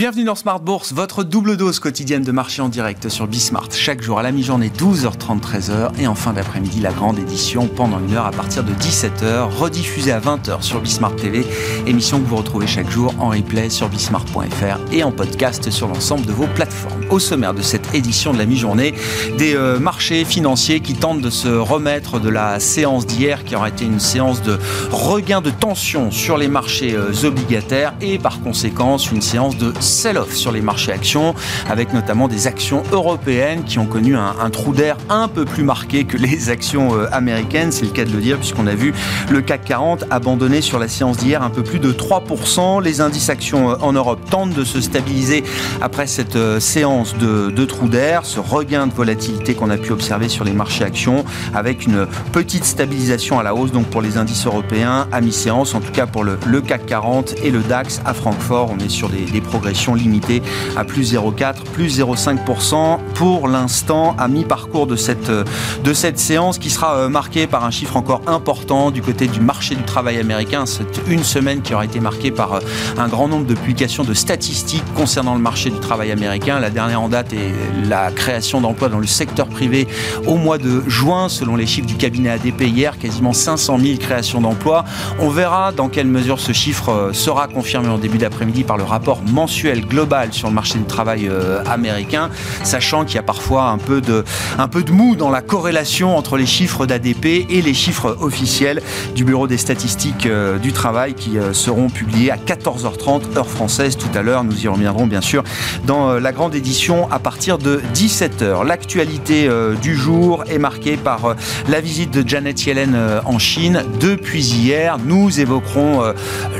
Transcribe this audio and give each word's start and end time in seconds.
Bienvenue 0.00 0.24
dans 0.24 0.34
Smart 0.34 0.60
Bourse, 0.60 0.94
votre 0.94 1.24
double 1.24 1.58
dose 1.58 1.78
quotidienne 1.78 2.22
de 2.22 2.32
marché 2.32 2.62
en 2.62 2.70
direct 2.70 3.10
sur 3.10 3.26
Bismart. 3.26 3.68
Chaque 3.72 4.00
jour 4.00 4.18
à 4.18 4.22
la 4.22 4.32
mi-journée, 4.32 4.70
12h30, 4.70 5.42
13h. 5.42 5.90
Et 6.00 6.06
en 6.06 6.14
fin 6.14 6.32
d'après-midi, 6.32 6.80
la 6.80 6.90
grande 6.90 7.18
édition 7.18 7.68
pendant 7.68 7.98
une 8.00 8.14
heure 8.14 8.24
à 8.24 8.30
partir 8.30 8.64
de 8.64 8.72
17h, 8.72 9.54
rediffusée 9.58 10.12
à 10.12 10.18
20h 10.18 10.62
sur 10.62 10.80
Bismart 10.80 11.16
TV. 11.16 11.44
Émission 11.86 12.18
que 12.18 12.26
vous 12.26 12.36
retrouvez 12.36 12.66
chaque 12.66 12.88
jour 12.88 13.14
en 13.18 13.28
replay 13.28 13.68
sur 13.68 13.90
bismart.fr 13.90 14.78
et 14.90 15.02
en 15.04 15.12
podcast 15.12 15.70
sur 15.70 15.86
l'ensemble 15.86 16.24
de 16.24 16.32
vos 16.32 16.46
plateformes. 16.46 17.04
Au 17.10 17.18
sommaire 17.18 17.52
de 17.52 17.60
cette 17.60 17.94
édition 17.94 18.32
de 18.32 18.38
la 18.38 18.46
mi-journée, 18.46 18.94
des 19.36 19.54
euh, 19.54 19.78
marchés 19.78 20.24
financiers 20.24 20.80
qui 20.80 20.94
tentent 20.94 21.20
de 21.20 21.28
se 21.28 21.48
remettre 21.48 22.18
de 22.18 22.30
la 22.30 22.58
séance 22.58 23.06
d'hier, 23.06 23.44
qui 23.44 23.54
aura 23.54 23.68
été 23.68 23.84
une 23.84 24.00
séance 24.00 24.40
de 24.40 24.58
regain 24.90 25.42
de 25.42 25.50
tension 25.50 26.10
sur 26.10 26.38
les 26.38 26.48
marchés 26.48 26.94
euh, 26.94 27.12
obligataires 27.26 27.92
et 28.00 28.18
par 28.18 28.40
conséquent 28.40 28.96
une 28.96 29.20
séance 29.20 29.58
de 29.58 29.74
sell-off 29.90 30.34
sur 30.34 30.52
les 30.52 30.62
marchés 30.62 30.92
actions, 30.92 31.34
avec 31.68 31.92
notamment 31.92 32.28
des 32.28 32.46
actions 32.46 32.82
européennes 32.92 33.64
qui 33.64 33.78
ont 33.78 33.86
connu 33.86 34.16
un, 34.16 34.50
trou 34.50 34.72
d'air 34.72 34.96
un 35.08 35.28
peu 35.28 35.44
plus 35.44 35.62
marqué 35.62 36.04
que 36.04 36.16
les 36.16 36.48
actions 36.48 36.94
euh, 36.94 37.06
américaines, 37.12 37.72
c'est 37.72 37.84
le 37.84 37.90
cas 37.90 38.04
de 38.04 38.10
le 38.10 38.20
dire, 38.20 38.38
puisqu'on 38.38 38.66
a 38.66 38.74
vu 38.74 38.94
le 39.30 39.40
CAC 39.42 39.64
40 39.64 40.04
abandonner 40.10 40.60
sur 40.60 40.78
la 40.78 40.88
séance 40.88 41.18
d'hier 41.18 41.42
un 41.42 41.50
peu 41.50 41.62
plus 41.62 41.78
de 41.78 41.92
3%. 41.92 42.82
Les 42.82 43.00
indices 43.00 43.30
actions 43.30 43.70
euh, 43.70 43.76
en 43.80 43.92
Europe 43.92 44.20
tentent 44.30 44.54
de 44.54 44.64
se 44.64 44.80
stabiliser 44.80 45.44
après 45.80 46.06
cette 46.06 46.36
euh, 46.36 46.60
séance 46.60 47.16
de, 47.16 47.64
trou 47.64 47.88
d'air, 47.88 48.24
ce 48.24 48.40
regain 48.40 48.86
de 48.86 48.92
volatilité 48.92 49.54
qu'on 49.54 49.70
a 49.70 49.76
pu 49.76 49.92
observer 49.92 50.28
sur 50.28 50.44
les 50.44 50.52
marchés 50.52 50.84
actions, 50.84 51.24
avec 51.54 51.86
une 51.86 52.06
petite 52.32 52.64
stabilisation 52.64 53.38
à 53.38 53.42
la 53.42 53.54
hausse 53.54 53.72
donc 53.72 53.86
pour 53.86 54.02
les 54.02 54.16
indices 54.16 54.46
européens 54.46 55.06
à 55.12 55.20
mi-séance, 55.20 55.74
en 55.74 55.80
tout 55.80 55.92
cas 55.92 56.06
pour 56.06 56.24
le, 56.24 56.36
CAC 56.60 56.86
40 56.86 57.34
et 57.42 57.50
le 57.50 57.60
DAX 57.60 58.00
à 58.04 58.14
Francfort. 58.14 58.70
On 58.70 58.78
est 58.78 58.88
sur 58.88 59.08
des 59.08 59.40
progressions 59.40 59.79
limitée 59.94 60.42
à 60.76 60.84
plus 60.84 61.14
0,4, 61.14 61.62
plus 61.72 61.98
0,5% 61.98 62.98
pour 63.14 63.48
l'instant 63.48 64.14
à 64.18 64.28
mi-parcours 64.28 64.86
de 64.86 64.96
cette, 64.96 65.30
de 65.30 65.92
cette 65.92 66.18
séance 66.18 66.58
qui 66.58 66.70
sera 66.70 66.94
euh, 66.94 67.08
marquée 67.08 67.46
par 67.46 67.64
un 67.64 67.70
chiffre 67.70 67.96
encore 67.96 68.22
important 68.26 68.90
du 68.90 69.02
côté 69.02 69.26
du 69.26 69.40
marché 69.40 69.74
du 69.74 69.82
travail 69.82 70.18
américain. 70.18 70.64
C'est 70.66 71.02
une 71.08 71.24
semaine 71.24 71.62
qui 71.62 71.74
aura 71.74 71.84
été 71.84 72.00
marquée 72.00 72.30
par 72.30 72.54
euh, 72.54 72.60
un 72.98 73.08
grand 73.08 73.28
nombre 73.28 73.46
de 73.46 73.54
publications 73.54 74.04
de 74.04 74.14
statistiques 74.14 74.84
concernant 74.94 75.34
le 75.34 75.40
marché 75.40 75.70
du 75.70 75.78
travail 75.78 76.10
américain. 76.10 76.60
La 76.60 76.70
dernière 76.70 77.00
en 77.00 77.08
date 77.08 77.32
est 77.32 77.52
la 77.88 78.10
création 78.10 78.60
d'emplois 78.60 78.88
dans 78.88 78.98
le 78.98 79.06
secteur 79.06 79.46
privé 79.46 79.86
au 80.26 80.36
mois 80.36 80.58
de 80.58 80.82
juin, 80.88 81.28
selon 81.28 81.56
les 81.56 81.66
chiffres 81.66 81.86
du 81.86 81.96
cabinet 81.96 82.30
ADP 82.30 82.62
hier, 82.62 82.98
quasiment 82.98 83.32
500 83.32 83.78
000 83.78 83.98
créations 83.98 84.40
d'emplois. 84.40 84.84
On 85.20 85.28
verra 85.28 85.72
dans 85.72 85.88
quelle 85.88 86.06
mesure 86.06 86.40
ce 86.40 86.52
chiffre 86.52 86.90
euh, 86.90 87.12
sera 87.12 87.48
confirmé 87.48 87.88
en 87.88 87.98
début 87.98 88.18
d'après-midi 88.18 88.64
par 88.64 88.76
le 88.76 88.84
rapport 88.84 89.20
mensuel 89.22 89.69
globale 89.78 90.32
sur 90.32 90.48
le 90.48 90.54
marché 90.54 90.78
du 90.78 90.84
travail 90.84 91.28
euh, 91.28 91.62
américain, 91.66 92.30
sachant 92.64 93.04
qu'il 93.04 93.16
y 93.16 93.18
a 93.18 93.22
parfois 93.22 93.64
un 93.64 93.78
peu, 93.78 94.00
de, 94.00 94.24
un 94.58 94.68
peu 94.68 94.82
de 94.82 94.90
mou 94.90 95.14
dans 95.14 95.30
la 95.30 95.42
corrélation 95.42 96.16
entre 96.16 96.36
les 96.36 96.46
chiffres 96.46 96.86
d'ADP 96.86 97.46
et 97.48 97.62
les 97.62 97.74
chiffres 97.74 98.16
officiels 98.20 98.82
du 99.14 99.24
Bureau 99.24 99.46
des 99.46 99.58
statistiques 99.58 100.26
euh, 100.26 100.58
du 100.58 100.72
travail 100.72 101.14
qui 101.14 101.38
euh, 101.38 101.52
seront 101.52 101.88
publiés 101.88 102.30
à 102.30 102.36
14h30 102.36 103.36
heure 103.36 103.48
française 103.48 103.96
tout 103.96 104.08
à 104.14 104.22
l'heure. 104.22 104.42
Nous 104.44 104.64
y 104.64 104.68
reviendrons 104.68 105.06
bien 105.06 105.20
sûr 105.20 105.44
dans 105.86 106.14
la 106.14 106.32
grande 106.32 106.54
édition 106.54 107.10
à 107.12 107.18
partir 107.18 107.58
de 107.58 107.80
17h. 107.94 108.66
L'actualité 108.66 109.48
du 109.80 109.94
jour 109.94 110.44
est 110.48 110.58
marquée 110.58 110.96
par 110.96 111.36
la 111.68 111.80
visite 111.80 112.10
de 112.10 112.26
Janet 112.26 112.64
Yellen 112.64 112.96
en 113.24 113.38
Chine. 113.38 113.84
Depuis 114.00 114.42
hier, 114.42 114.98
nous 115.04 115.40
évoquerons 115.40 116.12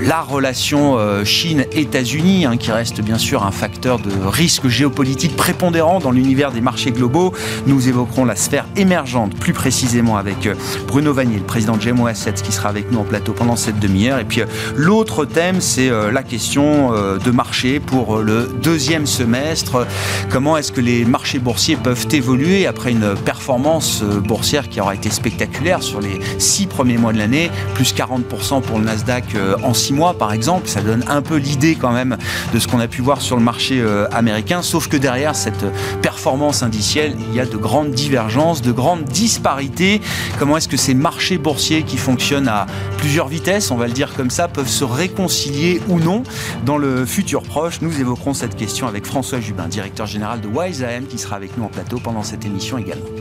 la 0.02 0.20
relation 0.20 0.98
Chine-États-Unis 1.24 2.46
hein, 2.46 2.56
qui 2.56 2.70
reste 2.70 2.99
bien 3.02 3.18
sûr 3.18 3.44
un 3.44 3.50
facteur 3.50 3.98
de 3.98 4.10
risque 4.24 4.68
géopolitique 4.68 5.36
prépondérant 5.36 6.00
dans 6.00 6.10
l'univers 6.10 6.52
des 6.52 6.60
marchés 6.60 6.90
globaux. 6.90 7.32
Nous 7.66 7.88
évoquerons 7.88 8.24
la 8.24 8.36
sphère 8.36 8.66
émergente 8.76 9.34
plus 9.36 9.52
précisément 9.52 10.16
avec 10.16 10.46
euh, 10.46 10.54
Bruno 10.86 11.12
Vanier, 11.12 11.38
le 11.38 11.44
président 11.44 11.76
de 11.76 11.82
GMO 11.82 12.06
Assets, 12.06 12.34
qui 12.42 12.52
sera 12.52 12.68
avec 12.68 12.90
nous 12.90 12.98
en 12.98 13.04
plateau 13.04 13.32
pendant 13.32 13.56
cette 13.56 13.78
demi-heure. 13.78 14.18
Et 14.18 14.24
puis 14.24 14.42
euh, 14.42 14.46
l'autre 14.76 15.24
thème, 15.24 15.60
c'est 15.60 15.88
euh, 15.88 16.10
la 16.10 16.22
question 16.22 16.90
de 16.90 17.30
marché 17.30 17.80
pour 17.80 18.18
le 18.18 18.50
deuxième 18.62 19.06
semestre. 19.06 19.86
Comment 20.30 20.56
est-ce 20.56 20.72
que 20.72 20.80
les 20.80 21.04
marchés 21.04 21.38
boursiers 21.38 21.76
peuvent 21.76 22.06
évoluer 22.12 22.66
après 22.66 22.90
une 22.90 23.14
performance 23.24 24.02
boursière 24.02 24.68
qui 24.68 24.80
aura 24.80 24.94
été 24.94 25.10
spectaculaire 25.10 25.82
sur 25.82 26.00
les 26.00 26.20
six 26.38 26.66
premiers 26.66 26.98
mois 26.98 27.12
de 27.12 27.18
l'année, 27.18 27.50
plus 27.74 27.94
40% 27.94 28.62
pour 28.62 28.78
le 28.78 28.84
Nasdaq 28.84 29.24
en 29.62 29.74
six 29.74 29.92
mois 29.92 30.14
par 30.14 30.32
exemple. 30.32 30.68
Ça 30.68 30.80
donne 30.80 31.04
un 31.08 31.22
peu 31.22 31.36
l'idée 31.36 31.76
quand 31.76 31.92
même 31.92 32.16
de 32.52 32.58
ce 32.58 32.68
qu'on 32.68 32.80
a 32.80 32.88
pu 32.90 33.00
voir 33.00 33.20
sur 33.20 33.36
le 33.36 33.42
marché 33.42 33.80
euh, 33.80 34.06
américain, 34.10 34.62
sauf 34.62 34.88
que 34.88 34.96
derrière 34.96 35.34
cette 35.34 35.64
performance 36.02 36.62
indicielle, 36.62 37.16
il 37.30 37.34
y 37.34 37.40
a 37.40 37.46
de 37.46 37.56
grandes 37.56 37.92
divergences, 37.92 38.60
de 38.60 38.72
grandes 38.72 39.04
disparités. 39.04 40.00
Comment 40.38 40.56
est-ce 40.56 40.68
que 40.68 40.76
ces 40.76 40.94
marchés 40.94 41.38
boursiers 41.38 41.82
qui 41.82 41.96
fonctionnent 41.96 42.48
à 42.48 42.66
plusieurs 42.98 43.28
vitesses, 43.28 43.70
on 43.70 43.76
va 43.76 43.86
le 43.86 43.92
dire 43.92 44.12
comme 44.14 44.30
ça, 44.30 44.48
peuvent 44.48 44.68
se 44.68 44.84
réconcilier 44.84 45.80
ou 45.88 46.00
non? 46.00 46.22
Dans 46.66 46.76
le 46.76 47.06
futur 47.06 47.42
proche 47.42 47.80
Nous 47.80 48.00
évoquerons 48.00 48.34
cette 48.34 48.56
question 48.56 48.86
avec 48.86 49.06
François 49.06 49.40
Jubin, 49.40 49.68
directeur 49.68 50.06
général 50.06 50.40
de 50.40 50.48
Wise 50.48 50.82
AM, 50.82 51.06
qui 51.06 51.18
sera 51.18 51.36
avec 51.36 51.56
nous 51.56 51.64
en 51.64 51.68
plateau 51.68 51.98
pendant 51.98 52.22
cette 52.22 52.44
émission 52.44 52.76
également. 52.76 53.19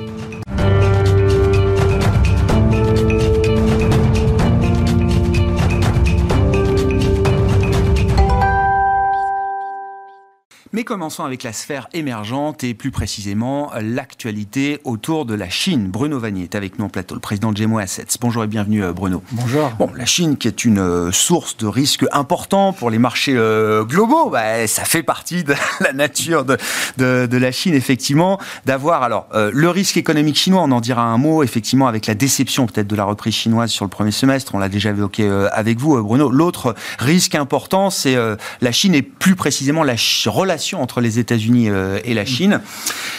Commençons 10.90 11.24
avec 11.24 11.44
la 11.44 11.54
sphère 11.54 11.88
émergente 11.94 12.64
et 12.64 12.74
plus 12.74 12.90
précisément 12.90 13.72
l'actualité 13.80 14.80
autour 14.86 15.26
de 15.26 15.36
la 15.36 15.48
Chine. 15.48 15.88
Bruno 15.88 16.18
Vanier 16.18 16.46
est 16.46 16.56
avec 16.56 16.80
nous 16.80 16.86
en 16.86 16.90
plateau, 16.90 17.14
le 17.14 17.22
président 17.22 17.52
de 17.52 17.58
Gemo 17.58 17.78
Assets. 17.78 18.18
Bonjour 18.20 18.44
et 18.44 18.48
bienvenue 18.48 18.84
euh, 18.84 18.92
Bruno. 18.92 19.22
Bonjour. 19.32 19.70
Bon, 19.78 19.92
la 19.96 20.08
Chine 20.08 20.36
qui 20.36 20.48
est 20.48 20.66
une 20.66 20.80
euh, 20.80 21.12
source 21.12 21.58
de 21.58 21.68
risque 21.68 22.08
important 22.12 22.74
pour 22.74 22.90
les 22.90 22.98
marchés 22.98 23.36
euh, 23.36 23.84
globaux, 23.84 24.32
bah, 24.32 24.66
ça 24.66 24.84
fait 24.84 25.04
partie 25.04 25.44
de 25.44 25.54
la 25.80 25.94
nature 25.94 26.44
de, 26.44 26.58
de, 26.98 27.38
la 27.38 27.52
Chine 27.52 27.76
effectivement 27.76 28.40
d'avoir 28.66 29.04
alors 29.04 29.28
le 29.34 29.70
risque 29.70 29.96
économique 29.96 30.38
chinois, 30.38 30.64
on 30.64 30.72
en 30.72 30.82
dira 30.82 31.04
un 31.04 31.20
mot 31.20 31.44
effectivement 31.44 31.88
avec 31.88 32.08
la 32.08 32.16
déception 32.16 32.66
peut-être 32.66 32.88
de 32.88 32.96
la 32.96 33.04
reprise 33.04 33.36
chinoise 33.36 33.70
sur 33.70 33.86
le 33.86 33.90
premier 33.90 34.10
semestre, 34.10 34.56
on 34.56 34.60
l'a 34.60 34.70
déjà 34.70 34.90
évoqué 34.90 35.30
avec 35.52 35.78
vous 35.78 36.02
Bruno. 36.02 36.32
L'autre 36.32 36.74
risque 36.98 37.36
important, 37.36 37.92
c'est 37.92 38.18
la 38.62 38.72
Chine 38.72 38.96
et 38.96 39.04
plus 39.04 39.36
précisément 39.36 39.84
la 39.84 39.96
relation 40.26 40.79
entre 40.80 41.02
les 41.02 41.20
États-Unis 41.20 41.70
euh, 41.70 42.00
et 42.04 42.14
la 42.14 42.26
Chine. 42.26 42.62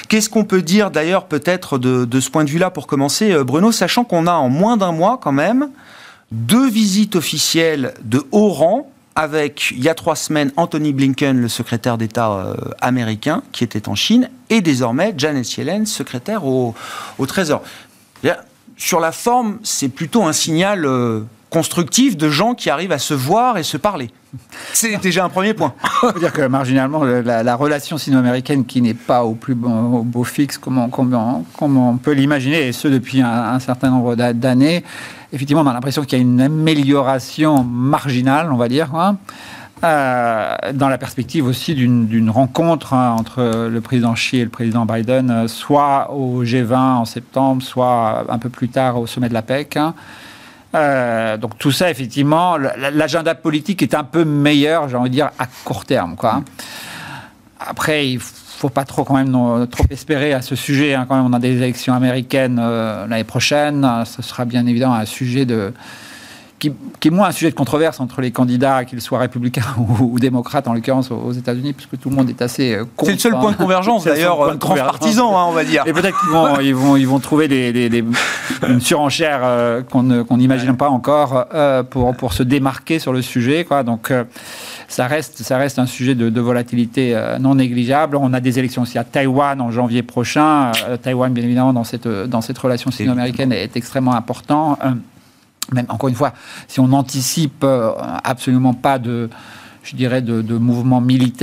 Qu'est-ce 0.09 0.29
qu'on 0.29 0.45
peut 0.45 0.63
dire 0.63 0.91
d'ailleurs 0.91 1.27
peut-être 1.27 1.79
de, 1.79 2.21
ce 2.21 2.31
point 2.31 2.45
de 2.45 2.51
vue-là 2.51 2.71
pour 2.71 2.87
commencer, 2.87 3.33
euh, 3.33 3.45
Bruno, 3.45 3.73
sachant 3.73 4.05
qu'on 4.05 4.27
a 4.27 4.33
en 4.33 4.49
moins 4.49 4.77
d'un 4.77 4.93
mois 4.93 5.19
quand 5.23 5.33
même 5.33 5.71
deux 6.33 6.69
visites 6.69 7.17
officielles 7.17 7.95
de 8.05 8.25
haut 8.31 8.51
rang 8.51 8.91
avec, 9.17 9.73
il 9.73 9.83
y 9.83 9.89
a 9.89 9.95
trois 9.95 10.15
semaines, 10.17 10.53
Anthony 10.57 10.93
Blinken, 10.93 11.41
le 11.41 11.49
secrétaire 11.49 11.99
d'État 11.99 12.31
euh, 12.31 12.55
américain, 12.81 13.43
qui 13.53 13.65
était 13.65 13.89
en 13.89 13.95
Chine, 13.95 14.31
et 14.49 14.61
désormais 14.61 15.13
Janet 15.17 15.57
Yellen, 15.57 15.85
secrétaire 15.85 16.47
au, 16.47 16.75
Trésor. 17.27 17.63
Sur 18.77 19.01
la 19.01 19.13
forme, 19.13 19.59
c'est 19.63 19.91
plutôt 19.91 20.23
un 20.23 20.33
signal 20.33 20.87
constructif 21.51 22.17
de 22.17 22.31
gens 22.31 22.55
qui 22.55 22.71
arrivent 22.71 22.93
à 22.93 22.99
se 22.99 23.13
voir 23.13 23.59
et 23.59 23.63
se 23.63 23.77
parler. 23.77 24.11
C'est 24.73 24.97
déjà 25.03 25.25
un 25.25 25.29
premier 25.29 25.53
point. 25.53 25.75
On 26.03 26.13
peut 26.13 26.21
dire 26.21 26.33
que 26.33 26.43
marginalement, 26.43 27.03
la, 27.03 27.57
relation 27.57 27.99
sino-américaine 27.99 28.65
qui 28.65 28.81
n'est 28.81 28.95
pas 28.95 29.25
au 29.25 29.35
plus 29.35 29.55
beau 29.55 30.25
fixe 30.25 30.57
comme 30.57 30.79
on, 31.61 31.97
peut 31.97 32.13
l'imaginer, 32.13 32.69
et 32.69 32.73
ce 32.73 32.87
depuis 32.87 33.21
un, 33.21 33.59
certain 33.59 33.91
nombre 33.91 34.15
d'années, 34.15 34.85
effectivement, 35.33 35.63
on 35.63 35.67
a 35.67 35.73
l'impression 35.73 36.03
qu'il 36.03 36.19
y 36.19 36.21
a 36.21 36.23
une 36.23 36.41
amélioration 36.41 37.65
marginale, 37.65 38.53
on 38.53 38.57
va 38.57 38.69
dire. 38.69 38.95
Hein, 38.95 39.17
euh, 39.83 40.57
dans 40.75 40.89
la 40.91 40.99
perspective 40.99 41.47
aussi 41.47 41.75
d'une 41.75 42.29
rencontre 42.29 42.93
hein, 42.93 43.17
entre 43.19 43.69
le 43.69 43.81
président 43.81 44.13
Xi 44.13 44.37
et 44.37 44.45
le 44.45 44.51
président 44.51 44.85
Biden, 44.85 45.31
euh, 45.31 45.49
soit 45.49 46.13
au 46.13 46.45
G20 46.45 46.75
en 46.75 47.05
septembre, 47.07 47.63
soit 47.63 48.27
un 48.29 48.39
peu 48.39 48.51
plus 48.51 48.69
tard 48.69 49.01
au 49.01 49.07
sommet 49.07 49.31
de 49.31 49.35
la 49.35 49.41
PEC. 49.41 49.79
Hein. 49.79 49.95
Euh, 50.75 51.37
donc 51.37 51.59
tout 51.59 51.73
ça, 51.73 51.91
effectivement, 51.91 52.57
l'agenda 52.57 53.35
politique 53.35 53.83
est 53.83 53.95
un 53.95 54.05
peu 54.05 54.25
meilleur, 54.25 54.89
j'ai 54.89 54.97
envie 54.97 55.11
de 55.11 55.15
dire, 55.15 55.31
à 55.39 55.47
court 55.65 55.85
terme. 55.85 56.17
Après, 57.59 58.09
il 58.09 58.21
faut 58.21 58.69
pas 58.69 58.85
trop 58.85 59.05
quand 59.05 59.15
même 59.15 59.67
trop 59.69 59.85
espérer 59.91 60.33
à 60.33 60.43
ce 60.43 60.55
sujet. 60.55 60.95
Hein. 60.95 61.07
Quand 61.09 61.17
même, 61.17 61.27
on 61.27 61.33
a 61.33 61.39
des 61.39 61.57
élections 61.57 61.95
américaines 61.95 62.61
euh, 62.63 63.07
l'année 63.07 63.25
prochaine. 63.25 63.87
Ce 64.05 64.23
sera 64.23 64.45
bien 64.45 64.67
évidemment 64.67 64.95
un 64.95 65.07
sujet 65.07 65.45
de 65.45 65.73
qui, 66.61 67.09
est 67.09 67.11
moins 67.11 67.29
un 67.29 67.33
sujet 67.33 67.51
de 67.51 67.57
controverse 67.57 67.99
entre 68.01 68.21
les 68.21 68.31
candidats, 68.31 68.85
qu'ils 68.85 69.01
soient 69.01 69.19
républicains 69.19 69.65
ou, 70.01 70.21
démocrates, 70.21 70.69
en 70.69 70.75
l'occurrence 70.75 71.11
aux 71.11 71.33
États-Unis, 71.33 71.73
puisque 71.73 71.99
tout 71.99 72.11
le 72.11 72.17
monde 72.17 72.29
est 72.29 72.43
assez 72.43 72.75
euh, 72.75 72.85
C'est 73.03 73.13
le 73.13 73.19
seul 73.19 73.33
point 73.33 73.53
de 73.53 73.57
convergence, 73.57 74.05
d'ailleurs, 74.05 74.41
euh, 74.43 74.55
transpartisan, 74.55 75.37
hein, 75.37 75.47
on 75.49 75.53
va 75.53 75.65
dire. 75.65 75.83
Et 75.87 75.93
peut-être 75.93 76.21
qu'ils 76.21 76.31
vont, 76.31 76.61
ils 76.61 76.75
vont, 76.75 76.97
ils 76.97 77.09
vont 77.09 77.19
trouver 77.19 77.49
des, 77.49 78.05
une 78.69 78.81
surenchère 78.81 79.41
euh, 79.43 79.83
qu'on 79.83 80.37
n'imagine 80.37 80.77
pas 80.77 80.91
encore 80.91 81.47
pour, 81.91 82.15
pour 82.15 82.33
se 82.33 82.43
démarquer 82.43 82.99
sur 82.99 83.13
le 83.13 83.23
sujet. 83.23 83.65
Quoi. 83.65 83.83
Donc, 83.83 84.13
ça 84.89 85.07
reste, 85.07 85.39
ça 85.39 85.57
reste 85.57 85.79
un 85.79 85.87
sujet 85.87 86.15
de, 86.15 86.41
volatilité 86.41 87.19
non 87.41 87.55
négligeable. 87.55 88.17
On 88.17 88.35
a 88.35 88.41
des 88.41 88.59
élections 88.59 88.83
aussi 88.83 88.99
à 88.99 89.05
Taïwan 89.05 89.61
en 89.61 89.71
janvier 89.71 90.03
prochain. 90.03 90.73
Taïwan, 91.03 91.33
bien 91.33 91.45
évidemment, 91.45 91.73
dans 91.73 91.85
cette, 91.85 92.09
dans 92.09 92.41
cette 92.41 92.59
relation 92.59 92.91
sino-américaine 92.91 93.53
est 93.53 93.77
extrêmement 93.77 94.15
important. 94.15 94.79
Même 95.73 95.87
encore 95.89 96.09
une 96.09 96.15
fois, 96.15 96.33
si 96.69 96.81
on 96.81 96.89
n'anticipe 96.89 97.65
absolument 98.25 98.75
pas 98.75 98.99
de 98.99 99.29
je 99.83 99.97
dirais, 99.97 100.23
de, 100.23 100.43
de 100.43 100.59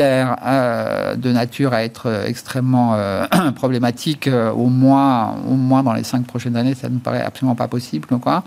euh, 0.10 1.16
nature 1.34 1.74
à 1.74 1.84
être 1.84 2.06
euh, 2.06 2.26
extrêmement 2.26 2.94
euh, 2.96 3.26
problématique, 3.56 4.30
au, 4.56 4.68
moins, 4.68 5.36
au 5.48 5.56
moins 5.56 5.84
dans 5.84 5.94
les 5.94 6.04
cinq 6.04 6.26
prochaines 6.26 6.56
années, 6.56 6.76
ça 6.76 6.90
ne 6.90 6.96
me 6.96 7.00
paraît 7.00 7.22
absolument 7.22 7.56
pas 7.56 7.68
possible. 7.68 8.08
Quoi. 8.08 8.44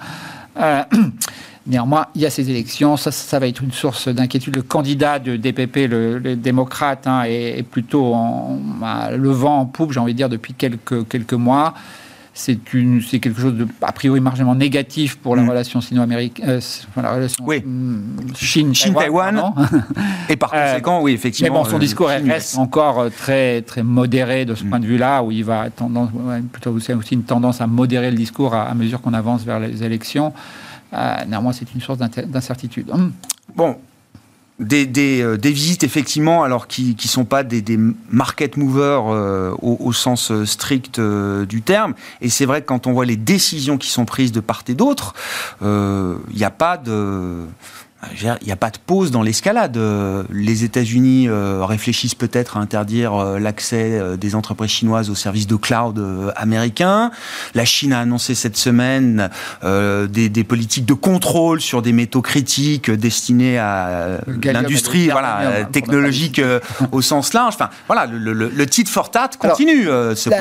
Néanmoins, 1.66 2.06
il 2.14 2.22
y 2.22 2.26
a 2.26 2.30
ces 2.30 2.48
élections, 2.50 2.96
ça, 2.96 3.12
ça 3.12 3.38
va 3.38 3.46
être 3.46 3.62
une 3.62 3.72
source 3.72 4.08
d'inquiétude. 4.08 4.56
Le 4.56 4.62
candidat 4.62 5.18
de 5.18 5.36
DPP, 5.36 5.88
le, 5.88 6.34
démocrate, 6.34 7.06
hein, 7.06 7.24
est, 7.26 7.62
plutôt 7.62 8.14
en, 8.14 8.58
le 9.10 9.30
vent 9.30 9.60
en 9.60 9.66
poupe, 9.66 9.92
j'ai 9.92 10.00
envie 10.00 10.12
de 10.12 10.16
dire, 10.16 10.28
depuis 10.28 10.54
quelques, 10.54 11.06
quelques 11.08 11.34
mois 11.34 11.74
c'est 12.40 13.18
quelque 13.20 13.40
chose 13.40 13.54
de 13.54 13.66
a 13.82 13.92
priori 13.92 14.20
marginellement 14.20 14.54
négatif 14.54 15.16
pour 15.16 15.36
la 15.36 15.42
mm. 15.42 15.48
relation 15.50 15.80
sino-américaine, 15.80 16.48
euh, 16.48 16.60
la 16.96 17.12
relation 17.12 17.44
oui. 17.46 17.62
Mm, 17.64 18.34
Chine-Taïwan. 18.34 19.52
et 20.28 20.36
par 20.36 20.52
euh, 20.54 20.70
conséquent, 20.70 21.02
oui, 21.02 21.12
effectivement. 21.12 21.52
Mais 21.52 21.58
bon, 21.62 21.68
son 21.68 21.76
euh, 21.76 21.80
discours 21.80 22.08
reste 22.08 22.56
encore 22.56 23.10
très 23.10 23.62
très 23.62 23.82
modéré 23.82 24.44
de 24.44 24.54
ce 24.54 24.64
mm. 24.64 24.68
point 24.70 24.80
de 24.80 24.86
vue-là, 24.86 25.22
où 25.22 25.30
il 25.30 25.44
va 25.44 25.68
tendance, 25.70 26.10
plutôt 26.52 26.70
aussi 26.70 27.14
une 27.14 27.24
tendance 27.24 27.60
à 27.60 27.66
modérer 27.66 28.10
le 28.10 28.16
discours 28.16 28.54
à, 28.54 28.72
mesure 28.74 29.00
qu'on 29.00 29.14
avance 29.14 29.44
vers 29.44 29.60
les 29.60 29.82
élections. 29.82 30.32
néanmoins, 31.28 31.52
c'est 31.52 31.72
une 31.74 31.80
source 31.80 31.98
d'incertitude. 31.98 32.90
Bon, 33.54 33.76
des, 34.60 35.22
euh, 35.22 35.36
des, 35.36 35.52
visites 35.52 35.82
effectivement, 35.84 36.42
alors 36.44 36.66
qui 36.66 36.94
ne 36.94 37.08
sont 37.08 37.24
pas 37.24 37.42
des, 37.42 37.62
des 37.62 37.78
market 38.10 38.56
movers 38.56 39.06
euh, 39.08 39.52
au, 39.62 39.78
au, 39.80 39.92
sens 39.92 40.30
euh, 40.30 40.44
strict 40.44 41.00
du 41.00 41.62
terme. 41.62 41.94
Et 42.20 42.28
c'est 42.28 42.44
vrai 42.44 42.60
que 42.60 42.66
quand 42.66 42.86
on 42.86 42.92
voit 42.92 43.06
les 43.06 43.16
décisions 43.16 43.78
qui 43.78 43.88
sont 43.88 44.04
prises 44.04 44.32
de 44.32 44.40
part 44.40 44.62
et 44.68 44.74
d'autre, 44.74 45.14
il 45.62 46.36
n'y 46.36 46.44
a 46.44 46.50
pas 46.50 46.76
de 46.76 47.46
il 48.12 48.46
n'y 48.46 48.52
a 48.52 48.56
pas 48.56 48.70
de 48.70 48.78
pause 48.78 49.10
dans 49.10 49.22
l'escalade. 49.22 49.78
Les 50.30 50.64
États-Unis 50.64 51.28
euh, 51.28 51.64
réfléchissent 51.64 52.14
peut-être 52.14 52.56
à 52.56 52.60
interdire 52.60 53.14
euh, 53.14 53.38
l'accès 53.38 53.92
euh, 53.92 54.16
des 54.16 54.34
entreprises 54.34 54.70
chinoises 54.70 55.10
aux 55.10 55.14
services 55.14 55.46
de 55.46 55.56
cloud 55.56 56.02
américains. 56.36 57.10
La 57.54 57.64
Chine 57.64 57.92
a 57.92 58.00
annoncé 58.00 58.34
cette 58.34 58.56
semaine 58.56 59.28
des, 59.62 60.44
politiques 60.44 60.86
de 60.86 60.94
contrôle 60.94 61.60
sur 61.60 61.82
des 61.82 61.92
métaux 61.92 62.22
critiques 62.22 62.90
destinés 62.90 63.58
à 63.58 64.18
l'industrie 64.42 65.08
voilà, 65.08 65.64
technologique 65.70 66.40
au 66.92 67.02
sens 67.02 67.32
large. 67.34 67.54
Enfin, 67.54 67.70
voilà, 67.86 68.06
le, 68.06 68.32
le, 68.32 68.66
titre 68.66 68.90
Fortat 68.90 69.30
continue. 69.38 69.88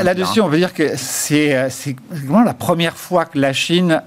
Là-dessus, 0.04 0.42
on 0.42 0.48
veut 0.48 0.58
dire 0.58 0.74
que 0.74 0.92
c'est 0.96 1.70
vraiment 2.10 2.44
la 2.44 2.54
première 2.54 2.96
fois 2.96 3.26
que 3.26 3.38
la 3.38 3.54
Chine 3.54 4.02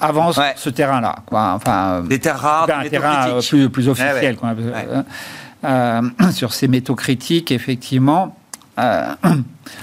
avance 0.00 0.40
ce 0.56 0.70
terrain-là. 0.70 1.16
Enfin, 1.30 1.81
des 2.02 2.18
terres 2.18 2.38
rares, 2.38 2.68
un 2.70 2.88
terrain 2.88 3.28
euh, 3.28 3.40
plus, 3.40 3.68
plus, 3.68 3.88
officiel. 3.88 4.36
Euh, 5.64 6.02
sur 6.32 6.52
ces 6.52 6.68
métaux 6.68 6.94
critiques, 6.94 7.52
effectivement. 7.52 8.36
Euh, 8.78 9.14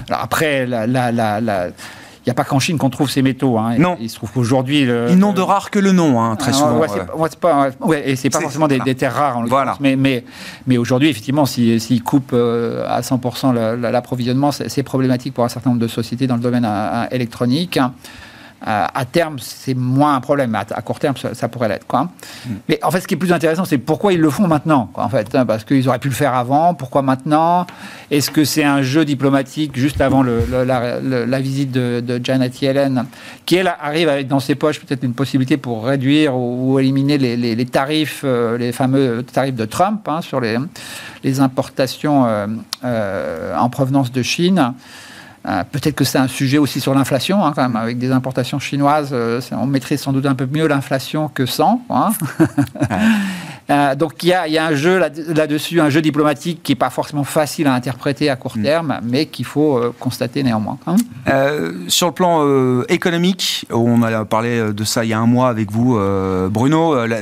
alors 0.10 0.22
après, 0.22 0.66
la, 0.66 0.88
la, 0.88 1.68
il 1.70 2.28
n'y 2.28 2.32
a 2.32 2.34
pas 2.34 2.44
qu'en 2.44 2.60
Chine 2.60 2.78
qu'on 2.78 2.90
trouve 2.90 3.10
ces 3.10 3.22
métaux. 3.22 3.58
Hein. 3.58 3.78
Non. 3.78 3.98
Il 4.00 4.10
se 4.10 4.16
trouve 4.16 4.32
qu'aujourd'hui. 4.32 4.82
Ils 4.82 5.18
n'ont 5.18 5.34
de 5.34 5.42
rare 5.42 5.72
que 5.72 5.80
le 5.80 5.92
nom, 5.92 6.22
hein, 6.22 6.36
très 6.36 6.52
souvent. 6.52 6.80
Ouais, 6.80 7.30
pas, 7.40 7.70
et 8.04 8.16
c'est 8.16 8.30
pas 8.30 8.42
forcément 8.42 8.68
des, 8.68 8.96
terres 8.96 9.16
rares, 9.16 9.38
en 9.38 9.46
voilà. 9.46 9.78
Mais, 9.80 9.96
mais, 9.96 10.26
mais 10.68 10.78
aujourd'hui, 10.78 11.10
effectivement, 11.10 11.46
s'ils 11.46 11.80
si, 11.80 12.02
coupent 12.02 12.34
à 12.34 13.02
100% 13.02 13.76
l'approvisionnement, 13.80 14.52
c'est 14.52 14.84
problématique 14.84 15.34
pour 15.34 15.46
un 15.46 15.50
certain 15.50 15.70
nombre 15.70 15.82
de 15.82 15.88
sociétés 15.88 16.28
dans 16.28 16.36
le 16.36 16.42
domaine 16.42 16.68
électronique 17.12 17.80
à 18.62 19.06
terme, 19.06 19.38
c'est 19.40 19.74
moins 19.74 20.16
un 20.16 20.22
problème. 20.22 20.54
À, 20.56 20.66
à 20.72 20.82
court 20.82 21.00
terme, 21.00 21.16
ça, 21.18 21.48
pourrait 21.48 21.70
l'être. 21.70 21.88
Quoi. 21.88 22.04
Mm. 22.04 22.50
Mais 22.68 22.80
en 22.84 22.92
fait, 22.92 23.02
ce 23.02 23.08
qui 23.08 23.14
est 23.14 23.18
plus 23.18 23.34
intéressant, 23.34 23.66
c'est 23.66 23.78
pourquoi 23.78 24.14
ils 24.14 24.20
le 24.20 24.30
font 24.30 24.48
maintenant. 24.48 24.90
Quoi, 24.94 25.04
en 25.04 25.10
fait, 25.10 25.34
hein, 25.36 25.46
parce 25.46 25.64
qu'ils 25.64 25.88
auraient 25.88 26.00
pu 26.00 26.10
le 26.10 26.14
faire 26.14 26.34
avant. 26.34 26.74
Pourquoi 26.74 27.02
maintenant? 27.02 27.66
Est-ce 28.12 28.32
que 28.32 28.44
c'est 28.44 28.64
un 28.64 28.82
jeu 28.82 29.06
diplomatique 29.06 29.78
juste 29.78 30.02
avant 30.02 30.24
le, 30.24 30.44
la, 30.66 31.40
visite 31.40 31.72
de, 31.72 32.20
Janet 32.24 32.62
Yellen, 32.62 33.06
qui 33.46 33.56
elle 33.56 33.68
arrive 33.68 34.10
avec 34.10 34.28
dans 34.28 34.40
ses 34.40 34.56
poches 34.56 34.80
peut-être 34.80 35.04
une 35.04 35.14
possibilité 35.14 35.58
pour 35.58 35.86
réduire 35.86 36.36
ou, 36.36 36.80
éliminer 36.80 37.18
les, 37.18 37.66
tarifs, 37.66 38.22
euh, 38.24 38.58
les 38.58 38.72
fameux 38.72 39.24
tarifs 39.24 39.56
de 39.56 39.66
Trump 39.66 40.08
hein, 40.08 40.22
sur 40.22 40.40
les, 40.40 40.58
les 41.24 41.40
importations 41.40 42.26
euh, 42.26 42.48
euh, 42.84 43.56
en 43.58 43.70
provenance 43.70 44.12
de 44.12 44.22
Chine? 44.22 44.74
Euh, 45.48 45.64
peut-être 45.72 45.96
que 45.96 46.04
c'est 46.04 46.18
un 46.18 46.28
sujet 46.28 46.58
aussi 46.58 46.82
sur 46.82 46.94
l'inflation, 46.94 47.46
hein, 47.46 47.54
quand 47.56 47.62
même, 47.62 47.76
avec 47.76 47.98
des 47.98 48.12
importations 48.12 48.60
chinoises, 48.60 49.10
euh, 49.14 49.40
on 49.54 49.68
mettrait 49.68 49.98
sans 49.98 50.12
doute 50.12 50.26
un 50.26 50.36
peu 50.36 50.46
mieux 50.52 50.68
l'inflation 50.68 51.30
que 51.30 51.46
sans. 51.46 51.82
Hein. 51.90 52.12
Euh, 53.72 53.94
donc 53.94 54.24
il 54.24 54.30
y, 54.30 54.34
a, 54.34 54.66
un 54.66 54.74
jeu 54.74 54.98
là-dessus, 54.98 55.80
un 55.80 55.92
jeu 55.92 56.02
diplomatique 56.02 56.64
qui 56.64 56.72
n'est 56.72 56.76
pas 56.76 56.90
forcément 56.90 57.24
facile 57.24 57.68
à 57.68 57.76
interpréter 57.76 58.28
à 58.28 58.36
court 58.36 58.58
mm. 58.58 58.64
terme, 58.64 59.00
mais 59.04 59.28
qu'il 59.28 59.46
faut 59.46 59.80
constater 60.00 60.42
néanmoins. 60.42 60.80
Hein. 60.88 60.96
sur 61.88 62.08
le 62.08 62.14
plan 62.14 62.82
économique, 62.86 63.68
on 63.70 64.02
a 64.02 64.26
parlé 64.26 64.74
de 64.74 64.84
ça 64.84 65.06
il 65.06 65.10
y 65.10 65.14
a 65.14 65.20
un 65.20 65.28
mois 65.28 65.50
avec 65.50 65.72
vous, 65.72 66.00
Bruno, 66.50 67.06
la, 67.06 67.18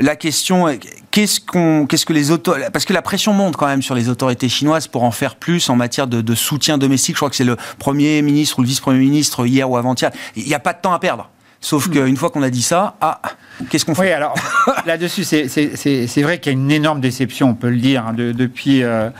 la 0.00 0.16
question 0.16 0.68
Qu'est-ce 1.12 1.40
qu'on, 1.40 1.86
qu'est-ce 1.86 2.06
que 2.06 2.14
les 2.14 2.30
autorités, 2.30 2.68
parce 2.72 2.86
que 2.86 2.94
la 2.94 3.02
pression 3.02 3.34
monte 3.34 3.56
quand 3.56 3.66
même 3.66 3.82
sur 3.82 3.94
les 3.94 4.08
autorités 4.08 4.48
chinoises 4.48 4.88
pour 4.88 5.04
en 5.04 5.10
faire 5.10 5.36
plus 5.36 5.68
en 5.68 5.76
matière 5.76 6.06
de, 6.06 6.34
soutien 6.34 6.78
domestique. 6.78 7.16
Je 7.16 7.18
crois 7.18 7.28
que 7.28 7.36
c'est 7.36 7.44
le 7.44 7.56
premier 7.78 8.22
ministre 8.22 8.58
ou 8.58 8.62
le 8.62 8.68
vice-premier 8.68 8.98
ministre 8.98 9.46
hier 9.46 9.70
ou 9.70 9.76
avant-hier. 9.76 10.10
Il 10.36 10.44
n'y 10.44 10.54
a 10.54 10.58
pas 10.58 10.72
de 10.72 10.80
temps 10.80 10.94
à 10.94 10.98
perdre. 10.98 11.28
Sauf 11.60 11.86
hmm. 11.86 11.90
qu'une 11.90 12.16
fois 12.16 12.30
qu'on 12.30 12.42
a 12.42 12.48
dit 12.48 12.62
ça, 12.62 12.96
ah, 13.02 13.20
qu'est-ce 13.68 13.84
qu'on 13.84 13.94
fait? 13.94 14.02
Oui, 14.02 14.10
alors 14.10 14.34
là-dessus, 14.86 15.22
c'est 15.24 16.22
vrai 16.22 16.40
qu'il 16.40 16.52
y 16.52 16.56
a 16.56 16.58
une 16.58 16.72
énorme 16.72 17.00
déception, 17.00 17.50
on 17.50 17.54
peut 17.54 17.70
le 17.70 17.76
dire, 17.76 18.06
hein, 18.06 18.14
depuis. 18.14 18.82
Euh, 18.82 19.10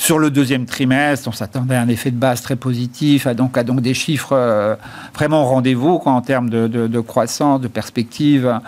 sur 0.00 0.18
le 0.18 0.30
deuxième 0.30 0.64
trimestre, 0.64 1.28
on 1.28 1.32
s'attendait 1.32 1.74
à 1.74 1.82
un 1.82 1.88
effet 1.88 2.10
de 2.10 2.16
base 2.16 2.40
très 2.40 2.56
positif, 2.56 3.26
à 3.26 3.34
donc, 3.34 3.58
à 3.58 3.64
donc 3.64 3.82
des 3.82 3.92
chiffres 3.92 4.32
euh, 4.32 4.74
vraiment 5.14 5.42
au 5.42 5.44
rendez-vous 5.44 6.00
en 6.06 6.22
termes 6.22 6.48
de, 6.48 7.00
croissance, 7.00 7.60
de 7.60 7.68
perspective. 7.68 8.60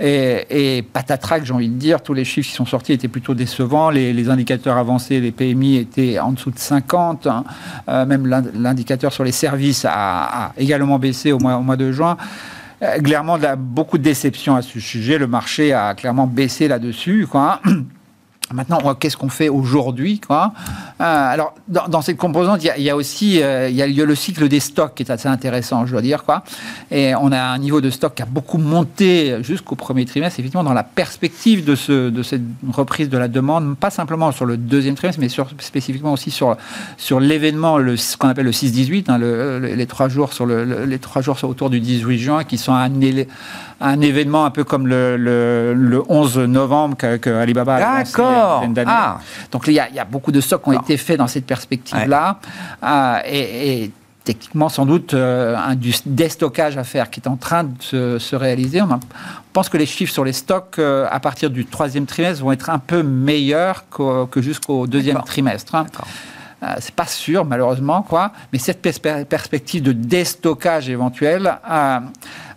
Et, 0.00 0.84
patatrac, 0.92 1.44
j'ai 1.44 1.52
envie 1.52 1.68
de 1.68 1.78
dire, 1.78 2.02
tous 2.02 2.12
les 2.12 2.24
chiffres 2.24 2.48
qui 2.48 2.56
sont 2.56 2.66
sortis 2.66 2.92
étaient 2.92 3.06
plutôt 3.06 3.34
décevants. 3.34 3.90
Les, 3.90 4.28
indicateurs 4.28 4.78
avancés, 4.78 5.20
les 5.20 5.30
PMI 5.30 5.76
étaient 5.76 6.18
en 6.18 6.32
dessous 6.32 6.50
de 6.50 6.58
50. 6.58 7.28
Hein. 7.28 7.44
Euh, 7.88 8.04
même 8.04 8.26
l'indicateur 8.26 9.12
sur 9.12 9.22
les 9.22 9.30
services 9.30 9.86
a, 9.88 10.52
également 10.58 10.98
baissé 10.98 11.30
au 11.30 11.38
mois, 11.38 11.76
de 11.76 11.92
juin 11.92 12.16
euh, 12.82 12.98
clairement 12.98 13.38
beaucoup 13.56 13.96
de 13.96 14.02
déception 14.02 14.56
à 14.56 14.62
ce 14.62 14.80
sujet. 14.80 15.18
Le 15.18 15.28
marché 15.28 15.72
a 15.72 15.94
clairement 15.94 16.26
baissé 16.26 16.66
là-dessus. 16.66 17.28
Maintenant, 18.52 18.94
qu'est-ce 18.94 19.16
qu'on 19.16 19.28
fait 19.28 19.48
aujourd'hui 19.48 20.18
quoi 20.18 20.52
euh, 21.00 21.04
Alors, 21.04 21.54
dans, 21.68 22.02
cette 22.02 22.16
composante, 22.16 22.64
il 22.64 22.82
y, 22.82 22.90
a 22.90 22.96
aussi 22.96 23.40
euh, 23.42 23.68
il 23.68 23.76
y 23.76 23.82
a 23.82 24.04
le 24.04 24.14
cycle 24.14 24.48
des 24.48 24.58
stocks 24.58 24.94
qui 24.94 25.04
est 25.04 25.10
assez 25.10 25.28
intéressant, 25.28 25.86
je 25.86 25.92
dois 25.92 26.02
dire. 26.02 26.24
Quoi. 26.24 26.42
Et 26.90 27.14
on 27.14 27.30
a 27.30 27.40
un 27.40 27.58
niveau 27.58 27.80
de 27.80 27.90
stock 27.90 28.14
qui 28.14 28.22
a 28.22 28.26
beaucoup 28.26 28.58
monté 28.58 29.36
jusqu'au 29.42 29.76
premier 29.76 30.04
trimestre, 30.04 30.40
effectivement, 30.40 30.64
dans 30.64 30.72
la 30.72 30.82
perspective 30.82 31.64
de, 31.64 31.76
ce, 31.76 32.10
de 32.10 32.22
cette 32.24 32.42
reprise 32.72 33.08
de 33.08 33.18
la 33.18 33.28
demande, 33.28 33.76
pas 33.76 33.90
simplement 33.90 34.32
sur 34.32 34.46
le 34.46 34.56
deuxième 34.56 34.96
trimestre, 34.96 35.20
mais 35.20 35.28
spécifiquement 35.60 36.12
aussi 36.12 36.32
sur, 36.32 36.56
sur 36.96 37.20
l'événement, 37.20 37.78
ce 37.96 38.16
qu'on 38.16 38.28
appelle 38.28 38.46
le 38.46 38.50
6-18, 38.50 39.04
hein, 39.10 39.18
les 39.60 39.86
trois 39.86 40.08
jours 40.08 40.32
sur 40.32 40.46
le, 40.46 40.84
les 40.84 40.98
trois 40.98 41.22
jours 41.22 41.38
autour 41.44 41.70
du 41.70 41.78
18 41.78 42.18
juin, 42.18 42.44
qui 42.44 42.58
sont 42.58 42.72
un, 42.72 44.00
événement 44.00 44.44
un 44.44 44.50
peu 44.50 44.64
comme 44.64 44.86
le, 44.86 45.16
le, 45.16 46.02
11 46.08 46.38
novembre 46.38 46.96
que, 46.96 47.30
Alibaba 47.30 47.76
a 47.76 48.02
D'accord. 48.02 48.39
Ah. 48.86 49.20
Donc 49.50 49.64
il 49.66 49.74
y, 49.74 49.80
a, 49.80 49.88
il 49.88 49.94
y, 49.94 49.98
a 49.98 50.04
beaucoup 50.04 50.32
de 50.32 50.40
stocks 50.40 50.62
qui 50.62 50.68
ont 50.70 50.80
été 50.80 50.96
faits 50.96 51.18
dans 51.18 51.26
cette 51.26 51.46
perspective-là. 51.46 52.38
Euh, 52.82 53.18
et, 53.26 53.90
techniquement, 54.24 54.68
sans 54.68 54.86
doute, 54.86 55.14
euh, 55.14 55.56
un 55.56 55.74
du 55.74 55.92
déstockage 56.06 56.76
à 56.76 56.84
faire 56.84 57.10
qui 57.10 57.20
est 57.20 57.28
en 57.28 57.36
train 57.36 57.64
de 57.64 58.18
se, 58.18 58.36
réaliser. 58.36 58.82
On, 58.82 59.00
pense 59.52 59.68
que 59.68 59.76
les 59.76 59.86
chiffres 59.86 60.12
sur 60.12 60.24
les 60.24 60.32
stocks 60.32 60.78
euh, 60.78 61.08
à 61.10 61.18
partir 61.20 61.50
du 61.50 61.66
troisième 61.66 62.06
trimestre 62.06 62.44
vont 62.44 62.52
être 62.52 62.70
un 62.70 62.78
peu 62.78 63.02
meilleurs 63.02 63.84
que, 63.90 64.26
que 64.26 64.40
jusqu'au 64.40 64.86
deuxième 64.86 65.22
trimestre. 65.22 65.74
Hein. 65.74 65.86
Euh, 66.62 66.74
c'est 66.78 66.94
pas 66.94 67.06
sûr, 67.06 67.44
malheureusement, 67.44 68.02
quoi. 68.02 68.32
Mais 68.52 68.58
cette 68.58 68.82
perspective 68.82 69.82
de 69.82 69.92
déstockage 69.92 70.88
éventuel 70.90 71.58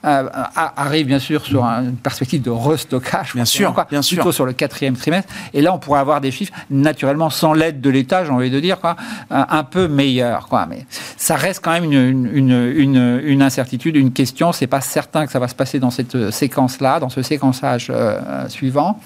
euh, 0.05 0.23
euh, 0.23 0.43
arrive 0.55 1.07
bien 1.07 1.19
sûr 1.19 1.45
sur 1.45 1.63
une 1.63 1.95
perspective 1.95 2.41
de 2.41 2.49
restockage. 2.49 3.33
Bien 3.35 3.45
sûr, 3.45 3.73
quoi, 3.73 3.87
bien 3.89 4.01
plutôt 4.01 4.31
sur 4.31 4.45
le 4.45 4.53
quatrième 4.53 4.95
trimestre. 4.95 5.31
Et 5.53 5.61
là, 5.61 5.73
on 5.73 5.79
pourrait 5.79 5.99
avoir 5.99 6.21
des 6.21 6.31
chiffres, 6.31 6.53
naturellement, 6.69 7.29
sans 7.29 7.53
l'aide 7.53 7.81
de 7.81 7.89
l'État, 7.89 8.25
j'ai 8.25 8.31
envie 8.31 8.51
de 8.51 8.59
dire, 8.59 8.79
quoi, 8.79 8.95
un 9.29 9.63
peu 9.63 9.87
meilleurs, 9.87 10.47
quoi. 10.47 10.65
Mais 10.65 10.85
ça 11.17 11.35
reste 11.35 11.63
quand 11.63 11.71
même 11.71 11.85
une, 11.85 12.29
une, 12.33 12.73
une, 12.75 13.21
une 13.23 13.41
incertitude, 13.41 13.95
une 13.95 14.11
question. 14.11 14.51
C'est 14.51 14.67
pas 14.67 14.81
certain 14.81 15.25
que 15.25 15.31
ça 15.31 15.39
va 15.39 15.47
se 15.47 15.55
passer 15.55 15.79
dans 15.79 15.91
cette 15.91 16.31
séquence-là, 16.31 16.99
dans 16.99 17.09
ce 17.09 17.21
séquençage 17.21 17.91
suivant. 18.49 18.99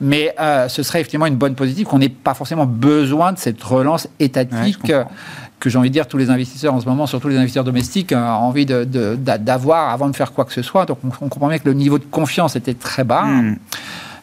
Mais 0.00 0.34
euh, 0.38 0.68
ce 0.68 0.82
serait 0.82 1.00
effectivement 1.00 1.26
une 1.26 1.36
bonne 1.36 1.54
positive 1.54 1.86
qu'on 1.86 1.98
n'ait 1.98 2.08
pas 2.08 2.34
forcément 2.34 2.66
besoin 2.66 3.32
de 3.32 3.38
cette 3.38 3.62
relance 3.62 4.08
étatique. 4.20 4.92
Que 5.58 5.70
j'ai 5.70 5.78
envie 5.78 5.88
de 5.88 5.94
dire, 5.94 6.06
tous 6.06 6.18
les 6.18 6.30
investisseurs 6.30 6.74
en 6.74 6.80
ce 6.80 6.86
moment, 6.86 7.06
surtout 7.06 7.28
les 7.28 7.36
investisseurs 7.36 7.64
domestiques, 7.64 8.12
ont 8.12 8.16
envie 8.16 8.66
d'avoir 8.66 9.90
avant 9.90 10.08
de 10.08 10.16
faire 10.16 10.32
quoi 10.32 10.44
que 10.44 10.52
ce 10.52 10.62
soit. 10.62 10.86
Donc 10.86 10.98
on, 11.04 11.28
comprend 11.28 11.48
bien 11.48 11.58
que 11.58 11.68
le 11.68 11.74
niveau 11.74 11.98
de 11.98 12.04
confiance 12.04 12.56
était 12.56 12.74
très 12.74 13.04
bas. 13.04 13.22
Hmm. 13.22 13.56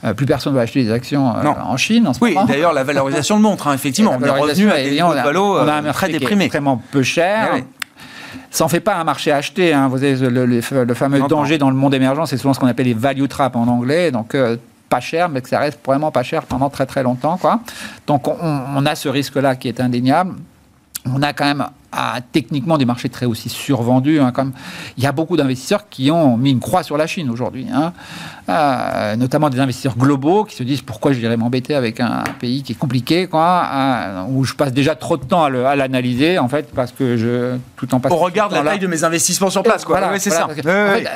Euh, 0.06 0.14
plus 0.14 0.26
personne 0.26 0.52
ne 0.52 0.58
va 0.58 0.64
acheter 0.64 0.84
des 0.84 0.92
actions 0.92 1.34
euh, 1.34 1.44
en 1.46 1.78
Chine 1.78 2.06
en 2.08 2.14
ce 2.14 2.20
oui, 2.20 2.36
d'ailleurs, 2.46 2.74
la 2.74 2.84
valorisation 2.84 3.38
le 3.38 3.42
montre, 3.42 3.68
hein, 3.68 3.74
effectivement. 3.74 4.18
On 4.20 4.22
est 4.22 4.30
revenu 4.30 4.70
à 4.70 4.84
des 4.84 5.02
on 5.02 5.12
a, 5.12 5.74
un 5.76 5.92
très 5.94 6.10
déprimé. 6.10 6.46
extrêmement 6.46 6.82
peu 6.92 7.04
cher. 7.04 7.52
Eh 7.58 7.64
ça 8.52 8.64
n'en 8.64 8.68
fait 8.68 8.80
pas 8.80 8.96
un 8.96 9.04
marché 9.04 9.32
acheté. 9.32 9.74
Hein. 9.74 9.88
Vous 9.88 10.04
avez 10.04 10.16
le, 10.16 10.62
fameux 10.62 11.22
danger 11.28 11.58
dans 11.58 11.70
le 11.70 11.76
monde 11.76 11.94
émergent, 11.94 12.26
c'est 12.26 12.38
souvent 12.38 12.54
ce 12.54 12.60
qu'on 12.60 12.68
appelle 12.68 12.86
les 12.86 12.94
value 12.94 13.26
traps 13.28 13.56
en 13.56 13.68
anglais. 13.68 14.12
Donc, 14.12 14.36
euh, 14.36 14.58
pas 14.90 15.00
cher, 15.00 15.30
mais 15.30 15.42
que 15.42 15.50
ça 15.50 15.60
reste 15.60 15.80
vraiment 15.84 16.12
pas 16.12 16.24
cher 16.24 16.44
pendant 16.44 16.70
très 16.70 16.86
très 16.86 17.02
longtemps. 17.02 17.38
Quoi. 17.38 17.62
Donc, 18.06 18.28
on, 18.28 18.36
on 18.42 18.86
a 18.86 18.96
ce 18.96 19.10
risque-là 19.10 19.56
qui 19.56 19.70
est 19.70 19.80
indéniable. 19.80 20.36
On 21.06 21.22
a 21.22 21.34
quand 21.34 21.46
même 21.46 21.66
à 21.92 22.20
techniquement 22.32 22.78
des 22.78 22.86
marchés 22.86 23.10
très 23.10 23.26
aussi 23.26 23.50
survendus. 23.50 24.20
Hein, 24.20 24.34
il 24.98 25.04
y 25.04 25.08
a 25.08 25.12
beaucoup 25.12 25.38
d'investisseurs 25.38 25.90
qui 25.90 26.10
ont 26.12 26.38
mis 26.38 26.52
une 26.52 26.60
croix 26.60 26.84
sur 26.84 26.98
la 26.98 27.08
Chine 27.08 27.30
aujourd'hui, 27.30 27.68
hein. 27.72 27.94
Euh, 28.50 29.16
notamment 29.16 29.50
des 29.50 29.60
investisseurs 29.60 29.96
globaux 29.96 30.44
qui 30.44 30.56
se 30.56 30.64
disent 30.64 30.82
pourquoi 30.82 31.14
je 31.14 31.20
dirais 31.20 31.38
m'embêter 31.38 31.76
avec 31.76 32.02
un, 32.02 32.24
pays 32.40 32.62
qui 32.62 32.74
est 32.74 32.76
compliqué, 32.76 33.28
quoi, 33.28 33.66
euh, 33.74 34.24
où 34.28 34.44
je 34.44 34.54
passe 34.54 34.74
déjà 34.74 34.96
trop 34.96 35.16
de 35.16 35.24
temps 35.24 35.44
à 35.46 35.76
l'analyser 35.76 36.40
en 36.40 36.50
fait 36.50 36.70
parce 36.74 36.92
que 36.92 37.16
je 37.16 37.56
tout 37.78 37.94
en 37.96 38.00
passant. 38.00 38.16
On 38.16 38.20
regarde 38.20 38.52
la 38.52 38.62
taille 38.62 38.80
de 38.80 38.88
mes 38.88 39.04
investissements 39.04 39.50
sur 39.50 39.64
place, 39.64 39.86
quoi. 39.86 40.02
c'est 40.20 40.30
ça. 40.30 40.48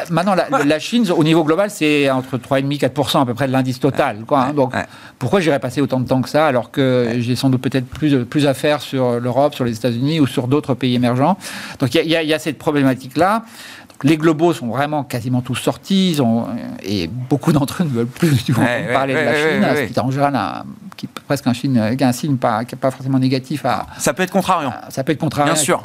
maintenant, 0.10 0.36
la, 0.36 0.80
Chine 0.80 1.06
au 1.12 1.24
niveau 1.24 1.44
global, 1.44 1.70
c'est 1.70 2.10
entre 2.10 2.38
3,5 2.38 2.78
4 2.78 3.16
à 3.18 3.26
peu 3.26 3.34
près 3.34 3.48
de 3.48 3.52
l'indice 3.52 3.80
total, 3.80 4.20
quoi. 4.26 4.44
Hein. 4.44 4.54
donc 4.54 4.74
pourquoi 5.20 5.40
j'irais 5.40 5.60
passer 5.60 5.82
autant 5.82 6.00
de 6.00 6.08
temps 6.08 6.22
que 6.22 6.30
ça 6.30 6.46
alors 6.46 6.72
que 6.72 7.16
j'ai 7.18 7.36
sans 7.36 7.50
doute 7.50 7.62
peut-être 7.62 7.88
plus 7.88 8.24
plus 8.26 8.46
à 8.46 8.54
faire 8.54 8.82
sur 8.82 9.20
l'Europe, 9.20 9.56
sur 9.56 9.66
les 9.66 9.76
États-Unis 9.76 10.20
ou 10.20 10.28
sur 10.28 10.48
d'autres 10.48 10.76
pays 10.76 10.96
émergents? 10.96 11.38
Donc 11.80 11.94
il 11.96 12.06
y, 12.06 12.10
y, 12.10 12.34
a 12.34 12.40
cette 12.40 12.58
problématique-là. 12.58 13.44
Les 14.04 14.18
globaux 14.18 14.54
sont 14.54 14.68
vraiment 14.68 15.04
quasiment 15.04 15.42
tous 15.42 15.56
sortis, 15.56 16.12
ils 16.12 16.22
ont, 16.22 16.46
et 16.84 17.08
beaucoup 17.08 17.52
d'entre 17.52 17.82
eux 17.82 17.86
ne 17.86 17.90
veulent 17.90 18.06
plus 18.06 18.46
du 18.46 18.54
parler 18.54 19.14
de 19.14 19.20
la 19.20 19.36
Chine, 19.36 19.66
ce 19.76 19.94
qui 19.94 19.94
est 19.94 20.00
en 20.00 20.12
général 20.12 20.36
un, 20.36 20.64
qui 20.98 21.08
presque 21.08 21.48
un, 21.48 21.54
signe, 21.54 21.80
un 21.80 22.12
signe 22.12 22.38
pas, 22.38 22.62
pas 22.80 22.92
forcément 22.92 23.20
négatif 23.20 23.66
à. 23.66 23.86
Ça 23.98 24.14
peut 24.14 24.24
être 24.24 24.32
contrariant. 24.32 24.74
ça 24.90 25.04
peut 25.04 25.12
être 25.12 25.20
contrariant, 25.20 25.54
Bien 25.54 25.62
sûr. 25.62 25.82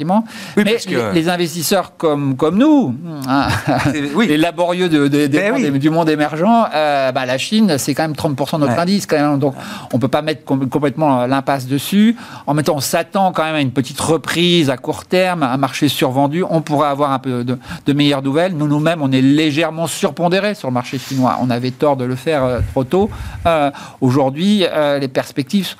mais 0.57 0.77
les, 1.13 1.29
investisseurs 1.29 1.95
comme, 1.97 2.35
comme 2.35 2.57
nous, 2.57 2.95
hein, 3.27 3.47
les 3.93 4.37
laborieux 4.37 4.89
de, 4.89 5.07
ben 5.27 5.77
du 5.77 5.89
monde 5.89 6.09
émergent, 6.09 6.43
euh, 6.73 7.11
bah, 7.11 7.25
la 7.25 7.37
Chine, 7.37 7.77
c'est 7.77 7.93
quand 7.93 8.03
même 8.03 8.13
30% 8.13 8.55
de 8.55 8.65
notre 8.65 8.79
indice. 8.79 9.05
Quand 9.05 9.17
même, 9.17 9.39
donc, 9.39 9.55
on 9.91 9.97
ne 9.97 10.01
peut 10.01 10.07
pas 10.07 10.21
mettre 10.21 10.43
complètement 10.43 11.25
l'impasse 11.25 11.67
dessus. 11.67 12.15
En 12.47 12.55
temps, 12.55 12.75
on 12.75 12.79
s'attend 12.79 13.31
quand 13.31 13.43
même 13.43 13.55
à 13.55 13.61
une 13.61 13.71
petite 13.71 13.99
reprise 13.99 14.69
à 14.69 14.77
court 14.77 15.05
terme, 15.05 15.43
un 15.43 15.57
marché 15.57 15.87
survendu. 15.87 16.43
On 16.49 16.61
pourrait 16.61 16.89
avoir 16.89 17.11
un 17.11 17.19
peu 17.19 17.43
de, 17.43 17.57
de 17.85 17.93
meilleures 18.03 18.21
nouvelles. 18.21 18.55
Nous, 18.55 18.67
nous-mêmes, 18.67 19.01
on 19.01 19.11
est 19.11 19.21
légèrement 19.21 19.87
surpondérés 19.87 20.55
sur 20.55 20.67
le 20.67 20.73
marché 20.73 20.97
chinois. 20.97 21.37
On 21.41 21.49
avait 21.49 21.71
tort 21.71 21.97
de 21.97 22.05
le 22.05 22.15
faire 22.15 22.43
euh, 22.43 22.59
trop 22.71 22.83
tôt. 22.83 23.09
Euh, 23.45 23.71
aujourd'hui, 24.01 24.65
les 24.99 25.07
perspectives 25.07 25.75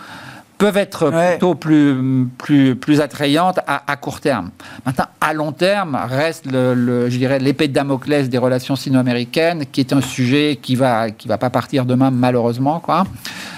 peuvent 0.58 0.78
être 0.78 1.10
plutôt 1.10 1.56
plus, 1.56 2.28
plus, 2.38 2.76
plus 2.76 3.02
attrayantes 3.02 3.60
à, 3.68 3.96
court 3.98 4.22
terme. 4.22 4.52
Maintenant, 4.86 5.08
à 5.20 5.34
long 5.34 5.52
terme, 5.52 6.00
reste, 6.10 6.46
le, 6.50 7.10
je 7.10 7.18
dirais, 7.18 7.40
l'épée 7.40 7.68
de 7.68 7.74
Damoclès 7.74 8.30
des 8.30 8.38
relations 8.38 8.78
sino-américaines, 8.78 9.66
qui 9.72 9.82
est 9.82 9.92
un 9.92 10.00
sujet 10.00 10.58
qui 10.62 10.76
va, 10.76 11.12
qui 11.12 11.28
va 11.28 11.38
pas 11.38 11.50
partir 11.50 11.86
demain, 11.86 12.12
malheureusement. 12.12 12.80
Quoi. 12.80 13.06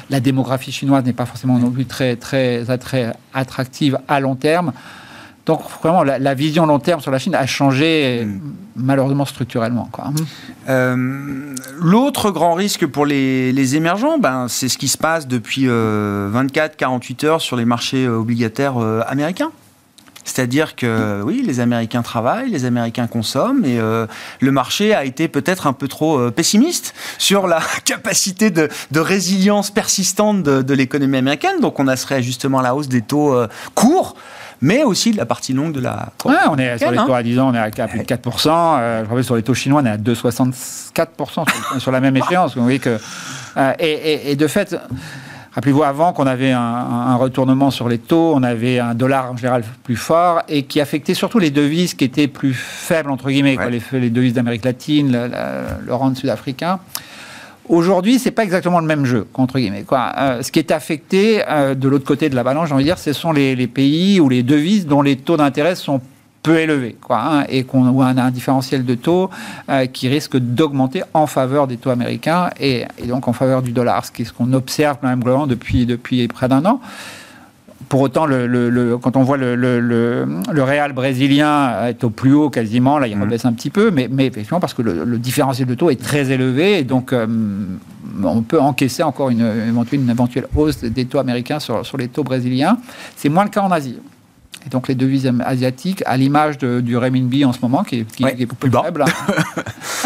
La 0.09 0.19
démographie 0.19 0.71
chinoise 0.71 1.03
n'est 1.03 1.13
pas 1.13 1.27
forcément 1.27 1.59
non 1.59 1.69
plus 1.69 1.85
très, 1.85 2.15
très, 2.15 2.65
très 2.79 3.11
attractive 3.33 3.99
à 4.07 4.19
long 4.19 4.35
terme. 4.35 4.71
Donc 5.45 5.61
vraiment, 5.81 6.03
la, 6.03 6.33
vision 6.33 6.65
long 6.65 6.79
terme 6.79 7.01
sur 7.01 7.11
la 7.11 7.19
Chine 7.19 7.35
a 7.35 7.45
changé 7.45 8.25
hmm. 8.25 8.39
malheureusement 8.75 9.25
structurellement. 9.25 9.89
Euh, 10.69 11.55
l'autre 11.79 12.31
grand 12.31 12.55
risque 12.55 12.85
pour 12.87 13.05
les, 13.05 13.75
émergents, 13.75 14.17
ben, 14.17 14.47
c'est 14.47 14.69
ce 14.69 14.77
qui 14.77 14.87
se 14.87 14.97
passe 14.97 15.27
depuis 15.27 15.65
24-48 15.65 15.67
euh, 15.67 17.27
heures 17.27 17.41
sur 17.41 17.57
les 17.57 17.65
marchés 17.65 18.05
euh, 18.05 18.17
obligataires 18.17 18.77
américains. 19.07 19.51
C'est-à-dire 20.27 20.75
que 20.75 21.21
oui, 21.21 21.43
les 21.45 21.59
Américains 21.59 22.01
travaillent, 22.01 22.49
les 22.49 22.65
Américains 22.65 23.05
consomment, 23.05 23.63
et 23.63 23.77
le 23.77 24.51
marché 24.51 24.91
a 24.95 25.05
été 25.05 25.27
peut-être 25.27 25.67
un 25.67 25.73
peu 25.73 25.87
trop 25.87 26.31
pessimiste 26.31 26.95
sur 27.19 27.45
la 27.45 27.59
capacité 27.85 28.49
de, 28.49 28.69
résilience 28.95 29.69
persistante 29.69 30.41
de, 30.41 30.63
de 30.63 30.73
l'économie 30.73 31.17
américaine. 31.17 31.59
Donc 31.61 31.79
on 31.79 31.87
a 31.87 31.95
ce 31.95 32.07
réajustement 32.07 32.57
à 32.57 32.63
la 32.63 32.73
hausse 32.73 32.87
des 32.87 33.03
taux 33.03 33.39
courts 33.75 34.15
mais 34.65 34.83
aussi 34.83 35.11
de 35.11 35.17
la 35.17 35.27
partie 35.27 35.53
longue 35.53 35.73
de 35.73 35.79
la. 35.79 36.11
Ouais, 36.25 36.33
on 36.49 36.57
est 36.57 36.79
sur 36.79 36.89
les 36.89 36.97
taux 36.97 37.13
à 37.13 37.21
10 37.21 37.39
ans, 37.39 37.51
on 37.51 37.53
est 37.53 37.59
à 37.79 37.87
plus 37.87 37.99
de 37.99 38.03
4%. 38.03 38.49
Euh, 38.49 39.03
je 39.03 39.09
rappelle, 39.09 39.23
sur 39.23 39.35
les 39.35 39.43
taux 39.43 39.53
chinois, 39.53 39.81
on 39.83 39.85
est 39.85 39.91
à 39.91 39.97
2,64% 39.97 41.79
sur, 41.79 41.91
la 41.91 42.01
même 42.01 42.17
échéance. 42.17 42.55
Vous 42.55 42.63
voyez 42.63 42.79
que, 42.79 42.97
euh, 43.57 43.73
et, 43.77 44.35
de 44.35 44.47
fait. 44.47 44.75
Rappelez-vous, 45.53 45.83
avant 45.83 46.13
qu'on 46.13 46.25
avait 46.25 46.51
un, 46.51 47.15
retournement 47.15 47.69
sur 47.69 47.87
les 47.87 47.99
taux, 47.99 48.33
on 48.35 48.41
avait 48.41 48.79
un 48.79 48.95
dollar 48.95 49.31
en 49.31 49.37
général 49.37 49.63
plus 49.83 49.95
fort 49.95 50.41
et 50.49 50.63
qui 50.63 50.81
affectait 50.81 51.13
surtout 51.13 51.37
les 51.37 51.51
devises 51.51 51.93
qui 51.93 52.03
étaient 52.03 52.27
plus 52.27 52.55
faibles, 52.55 53.11
entre 53.11 53.29
guillemets, 53.29 53.57
les, 53.69 53.99
les, 53.99 54.09
devises 54.09 54.33
d'Amérique 54.33 54.65
latine, 54.65 55.11
le, 55.11 55.29
le 55.85 55.93
rand 55.93 56.13
sud-africain. 56.15 56.79
Aujourd'hui, 57.67 58.19
c'est 58.19 58.31
pas 58.31 58.43
exactement 58.43 58.79
le 58.79 58.85
même 58.85 59.05
jeu, 59.05 59.27
entre 59.33 59.57
guillemets. 59.57 59.83
Quoi. 59.83 60.11
Euh, 60.17 60.43
ce 60.43 60.51
qui 60.51 60.59
est 60.59 60.71
affecté 60.71 61.41
euh, 61.47 61.73
de 61.73 61.87
l'autre 61.87 62.05
côté 62.05 62.29
de 62.29 62.35
la 62.35 62.43
balance, 62.43 62.67
j'ai 62.67 62.73
envie 62.75 62.83
de 62.83 62.89
dire, 62.89 62.99
ce 62.99 63.11
sont 63.11 63.31
les, 63.31 63.55
pays 63.67 64.19
ou 64.19 64.29
les 64.29 64.43
devises 64.43 64.85
dont 64.85 65.01
les 65.01 65.15
taux 65.15 65.37
d'intérêt 65.37 65.75
sont 65.75 66.01
peu 66.43 66.59
élevés, 66.59 66.95
quoi, 67.01 67.19
hein, 67.19 67.43
et 67.49 67.63
qu'on 67.63 68.01
a 68.01 68.05
un, 68.05 68.29
différentiel 68.29 68.85
de 68.85 68.93
taux 68.93 69.31
euh, 69.69 69.87
qui 69.87 70.07
risque 70.07 70.37
d'augmenter 70.37 71.01
en 71.15 71.25
faveur 71.25 71.65
des 71.65 71.77
taux 71.77 71.89
américains 71.89 72.51
et, 72.59 72.85
donc 73.07 73.27
en 73.27 73.33
faveur 73.33 73.63
du 73.63 73.71
dollar, 73.71 74.05
ce 74.05 74.31
qu'on 74.31 74.53
observe 74.53 74.97
quand 75.01 75.07
même 75.07 75.23
depuis, 75.47 75.87
depuis 75.87 76.27
près 76.27 76.47
d'un 76.47 76.63
an 76.65 76.79
pour 77.95 78.01
autant, 78.01 78.25
le, 78.25 78.97
quand 78.97 79.15
on 79.15 79.23
voit 79.23 79.37
le, 79.37 79.55
le, 79.55 80.63
Real 80.63 80.91
brésilien 80.91 81.87
est 81.87 82.03
au 82.03 82.09
plus 82.09 82.33
haut 82.33 82.49
quasiment, 82.49 82.99
là 82.99 83.07
il 83.07 83.17
rebaisse 83.17 83.45
mmh. 83.45 83.47
un 83.47 83.53
petit 83.53 83.69
peu, 83.69 83.89
mais, 83.89 84.09
mais 84.11 84.25
effectivement 84.25 84.59
parce 84.59 84.73
que 84.73 84.81
le, 84.81 85.17
différentiel 85.17 85.65
de 85.65 85.75
taux 85.75 85.89
est 85.89 86.03
très 86.03 86.29
élevé, 86.29 86.79
et 86.79 86.83
donc 86.83 87.13
euh, 87.13 87.25
on 88.21 88.41
peut 88.41 88.59
encaisser 88.59 89.01
encore 89.01 89.29
une, 89.29 89.49
une 89.93 90.09
éventuelle 90.09 90.45
hausse 90.57 90.83
des 90.83 91.05
taux 91.05 91.19
américains 91.19 91.59
sur, 91.59 91.85
sur 91.85 91.95
les 91.95 92.09
taux 92.09 92.25
brésiliens. 92.25 92.77
C'est 93.15 93.29
moins 93.29 93.45
le 93.45 93.49
cas 93.49 93.61
en 93.61 93.71
Asie. 93.71 93.97
Et 94.65 94.69
donc 94.69 94.89
les 94.89 94.95
devises 94.95 95.31
asiatiques, 95.45 96.03
à 96.05 96.17
l'image 96.17 96.57
du 96.57 96.97
renminbi 96.97 97.45
en 97.45 97.53
ce 97.53 97.61
moment, 97.61 97.85
qui 97.85 97.99
est, 97.99 98.11
qui, 98.13 98.25
est 98.25 98.45
plus, 98.45 98.71
faible, 98.71 99.03
hein, 99.03 99.33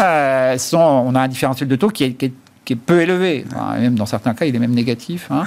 euh, 0.00 0.58
sont, 0.58 0.78
on 0.78 1.12
a 1.16 1.22
un 1.22 1.28
différentiel 1.28 1.68
de 1.68 1.74
taux 1.74 1.88
qui 1.88 2.04
est, 2.04 2.12
qui 2.12 2.26
est, 2.26 2.76
peu 2.76 3.00
élevé. 3.00 3.44
même 3.80 3.96
dans 3.96 4.06
certains 4.06 4.32
cas, 4.34 4.44
il 4.44 4.54
est 4.54 4.60
même 4.60 4.74
négatif. 4.74 5.26
Hein. 5.32 5.42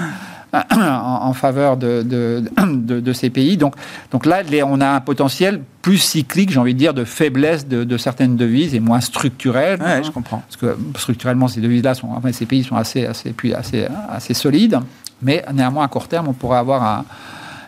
En, 0.53 1.33
faveur 1.33 1.77
de, 1.77 2.03
de, 2.03 3.13
ces 3.13 3.29
pays. 3.29 3.57
Donc, 3.57 3.75
donc 4.11 4.25
là, 4.25 4.41
on 4.65 4.81
a 4.81 4.87
un 4.87 5.01
potentiel 5.01 5.61
plus 5.81 5.97
cyclique, 5.97 6.51
j'ai 6.51 6.59
envie 6.59 6.73
de 6.73 6.79
dire, 6.79 6.93
de 6.93 7.03
faiblesse 7.03 7.67
de, 7.67 7.97
certaines 7.97 8.35
devises 8.35 8.75
et 8.75 8.79
moins 8.79 9.01
structurel. 9.01 9.81
Ouais, 9.81 10.03
je 10.03 10.11
comprends. 10.11 10.43
Parce 10.47 10.57
que 10.57 10.77
structurellement, 10.97 11.47
ces 11.47 11.61
devises-là, 11.61 11.95
sont, 11.95 12.09
enfin, 12.15 12.31
ces 12.31 12.45
pays 12.45 12.63
sont 12.63 12.75
assez, 12.75 13.05
assez, 13.05 13.33
assez, 13.55 13.87
assez 14.09 14.33
solides. 14.33 14.79
Mais 15.21 15.43
néanmoins, 15.53 15.85
à 15.85 15.87
court 15.87 16.07
terme, 16.07 16.27
on 16.27 16.33
pourrait 16.33 16.59
avoir 16.59 17.03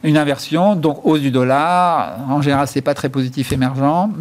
une 0.04 0.18
inversion, 0.18 0.76
donc 0.76 1.06
hausse 1.06 1.22
du 1.22 1.32
dollar. 1.32 2.18
En 2.30 2.42
général, 2.42 2.68
c'est 2.68 2.82
pas 2.82 2.94
très 2.94 3.10
positif 3.10 3.52
émergent. 3.52 4.12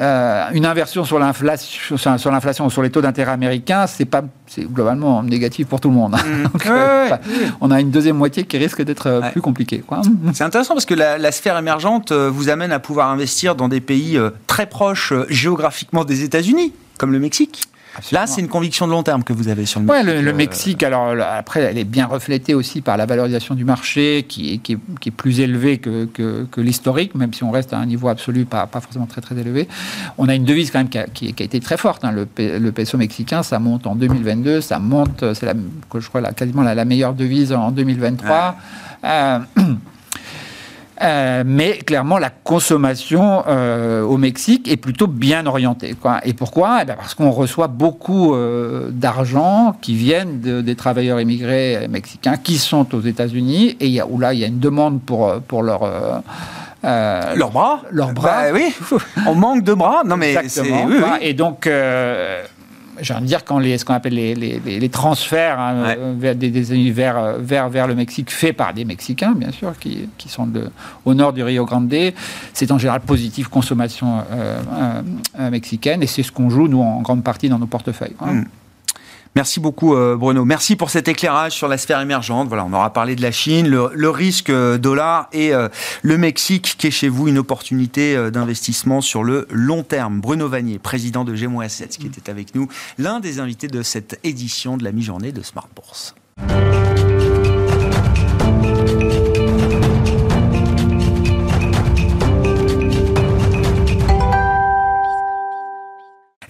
Euh, 0.00 0.48
une 0.52 0.64
inversion 0.64 1.04
sur 1.04 1.18
l'inflation, 1.18 1.96
sur 2.16 2.30
l'inflation 2.30 2.64
ou 2.64 2.70
sur 2.70 2.80
les 2.80 2.88
taux 2.90 3.02
d'intérêt 3.02 3.32
américains, 3.32 3.86
c'est 3.86 4.06
pas, 4.06 4.22
c'est 4.46 4.64
globalement 4.64 5.22
négatif 5.22 5.66
pour 5.66 5.78
tout 5.78 5.90
le 5.90 5.94
monde. 5.94 6.12
Mmh. 6.12 6.46
Euh, 6.70 7.16
on 7.60 7.70
a 7.70 7.80
une 7.80 7.90
deuxième 7.90 8.16
moitié 8.16 8.44
qui 8.44 8.56
risque 8.56 8.82
d'être 8.82 9.08
euh, 9.08 9.20
plus 9.32 9.40
compliquée. 9.40 9.82
C'est 10.32 10.44
intéressant 10.44 10.74
parce 10.74 10.84
que 10.84 10.94
la, 10.94 11.32
sphère 11.32 11.58
émergente 11.58 12.12
vous 12.12 12.48
amène 12.48 12.70
à 12.70 12.78
pouvoir 12.78 13.10
investir 13.10 13.56
dans 13.56 13.68
des 13.68 13.80
pays 13.80 14.18
très 14.46 14.66
proches 14.66 15.12
géographiquement 15.28 16.04
des 16.04 16.22
États-Unis, 16.22 16.72
comme 16.98 17.12
le 17.12 17.18
Mexique. 17.18 17.64
Là, 18.12 18.26
c'est 18.26 18.40
une 18.40 18.48
conviction 18.48 18.86
de 18.86 18.92
long 18.92 19.02
terme 19.02 19.24
que 19.24 19.32
vous 19.32 19.48
avez 19.48 19.66
sur 19.66 19.80
le 19.80 19.86
Mexique. 19.86 20.06
Oui, 20.06 20.22
le, 20.22 20.32
Mexique, 20.32 20.82
alors 20.82 21.14
après, 21.20 21.60
elle 21.60 21.78
est 21.78 21.84
bien 21.84 22.06
reflétée 22.06 22.54
aussi 22.54 22.80
par 22.80 22.96
la 22.96 23.06
valorisation 23.06 23.54
du 23.54 23.64
marché 23.64 24.24
qui 24.28 24.54
est, 24.54 24.58
qui 24.58 24.72
est, 24.74 25.10
plus 25.10 25.40
élevée 25.40 25.78
que, 25.78 26.06
que, 26.06 26.60
l'historique, 26.60 27.14
même 27.14 27.34
si 27.34 27.42
on 27.44 27.50
reste 27.50 27.72
à 27.72 27.78
un 27.78 27.86
niveau 27.86 28.08
absolu 28.08 28.44
pas, 28.44 28.66
pas 28.66 28.80
forcément 28.80 29.06
très 29.06 29.20
très 29.20 29.36
élevé. 29.36 29.68
On 30.18 30.28
a 30.28 30.34
une 30.34 30.44
devise 30.44 30.70
quand 30.70 30.78
même 30.78 30.88
qui 30.88 30.98
a, 30.98 31.06
qui 31.06 31.34
a 31.38 31.44
été 31.44 31.60
très 31.60 31.76
forte. 31.76 32.04
Hein. 32.04 32.12
Le, 32.12 32.26
le, 32.58 32.72
peso 32.72 32.96
mexicain, 32.96 33.42
ça 33.42 33.58
monte 33.58 33.86
en 33.86 33.96
2022, 33.96 34.60
ça 34.60 34.78
monte, 34.78 35.24
c'est 35.34 35.50
je 35.94 36.08
crois 36.08 36.22
quasiment 36.32 36.62
la, 36.62 36.84
meilleure 36.84 37.14
devise 37.14 37.52
en 37.52 37.70
2023. 37.70 38.56
Euh, 39.04 39.38
mais 41.00 41.78
clairement, 41.78 42.18
la 42.18 42.30
consommation 42.30 43.44
euh, 43.46 44.02
au 44.02 44.16
Mexique 44.16 44.70
est 44.70 44.76
plutôt 44.76 45.06
bien 45.06 45.46
orientée. 45.46 45.94
Quoi. 46.00 46.20
Et 46.24 46.34
pourquoi? 46.34 46.80
Eh 46.82 46.84
ben, 46.84 46.94
Parce 46.96 47.14
qu'on 47.14 47.30
reçoit 47.30 47.68
beaucoup 47.68 48.34
euh, 48.34 48.90
d'argent 48.90 49.76
qui 49.80 49.94
viennent 49.94 50.40
des 50.40 50.74
travailleurs 50.74 51.20
immigrés 51.20 51.88
mexicains 51.88 52.36
qui 52.36 52.58
sont 52.58 52.94
aux 52.94 53.00
États-Unis 53.00 53.76
et 53.80 53.88
y 53.88 54.00
a, 54.00 54.06
où 54.06 54.18
là, 54.18 54.34
il 54.34 54.40
y 54.40 54.44
a 54.44 54.48
une 54.48 54.60
demande 54.60 55.00
pour, 55.00 55.40
pour 55.42 55.62
leur. 55.62 55.82
Euh, 56.84 57.34
leurs 57.34 57.50
bras? 57.50 57.80
Leurs 57.90 58.12
bras. 58.12 58.42
Bah 58.42 58.54
oui, 58.54 58.74
on 59.26 59.34
manque 59.34 59.64
de 59.64 59.74
bras. 59.74 60.02
Non 60.04 60.16
mais 60.16 60.34
Exactement. 60.34 60.84
Oui, 60.86 60.96
oui. 60.96 61.18
Et 61.20 61.34
donc, 61.34 61.68
j'ai 63.02 63.14
envie 63.14 63.22
de 63.22 63.28
dire, 63.28 63.44
quand 63.44 63.58
les, 63.58 63.78
ce 63.78 63.84
qu'on 63.84 63.94
appelle 63.94 64.14
les, 64.14 64.34
les, 64.34 64.88
transferts 64.88 65.58
hein, 65.58 65.96
vers, 66.18 66.34
des, 66.34 66.50
des, 66.50 66.90
vers, 66.90 67.38
vers, 67.38 67.68
vers, 67.68 67.86
le 67.86 67.94
Mexique 67.94 68.30
faits 68.30 68.56
par 68.56 68.74
des 68.74 68.84
Mexicains, 68.84 69.32
bien 69.32 69.50
sûr, 69.50 69.78
qui, 69.78 70.08
qui 70.18 70.28
sont 70.28 70.46
de, 70.46 70.70
au 71.04 71.14
nord 71.14 71.32
du 71.32 71.42
Rio 71.42 71.64
Grande, 71.64 71.94
c'est 72.52 72.70
en 72.70 72.78
général 72.78 73.00
positif 73.00 73.48
consommation 73.48 74.22
euh, 74.30 74.60
euh, 75.38 75.50
mexicaine 75.50 76.02
et 76.02 76.06
c'est 76.06 76.22
ce 76.22 76.32
qu'on 76.32 76.50
joue, 76.50 76.68
nous, 76.68 76.82
en 76.82 77.00
grande 77.02 77.24
partie 77.24 77.48
dans 77.48 77.58
nos 77.58 77.66
portefeuilles. 77.66 78.16
Hein. 78.20 78.32
Mm. 78.32 78.44
Merci 79.36 79.60
beaucoup 79.60 79.94
euh, 79.94 80.16
Bruno. 80.16 80.44
Merci 80.44 80.74
pour 80.74 80.90
cet 80.90 81.06
éclairage 81.06 81.52
sur 81.52 81.68
la 81.68 81.78
sphère 81.78 82.00
émergente. 82.00 82.48
Voilà, 82.48 82.64
on 82.64 82.72
aura 82.72 82.92
parlé 82.92 83.14
de 83.14 83.22
la 83.22 83.30
Chine, 83.30 83.68
le, 83.68 84.10
risque 84.10 84.50
euh, 84.50 84.76
dollar 84.76 85.28
et 85.32 85.54
euh, 85.54 85.68
le 86.02 86.18
Mexique 86.18 86.74
qui 86.76 86.88
est 86.88 86.90
chez 86.90 87.08
vous 87.08 87.28
une 87.28 87.38
opportunité 87.38 88.30
d'investissement 88.30 89.00
sur 89.00 89.22
le 89.22 89.46
long 89.50 89.82
terme. 89.82 90.20
Bruno 90.20 90.48
Vanier, 90.48 90.78
président 90.78 91.24
de 91.24 91.34
Gemo 91.34 91.60
Assets, 91.60 91.88
qui 91.88 92.06
était 92.06 92.28
avec 92.28 92.54
nous, 92.54 92.68
l'un 92.98 93.20
des 93.20 93.38
invités 93.38 93.68
de 93.68 93.82
cette 93.82 94.18
édition 94.24 94.76
de 94.76 94.84
la 94.84 94.92
mi-journée 94.92 95.32
de 95.32 95.42
Smart 95.42 95.68
Bourse. 95.74 96.14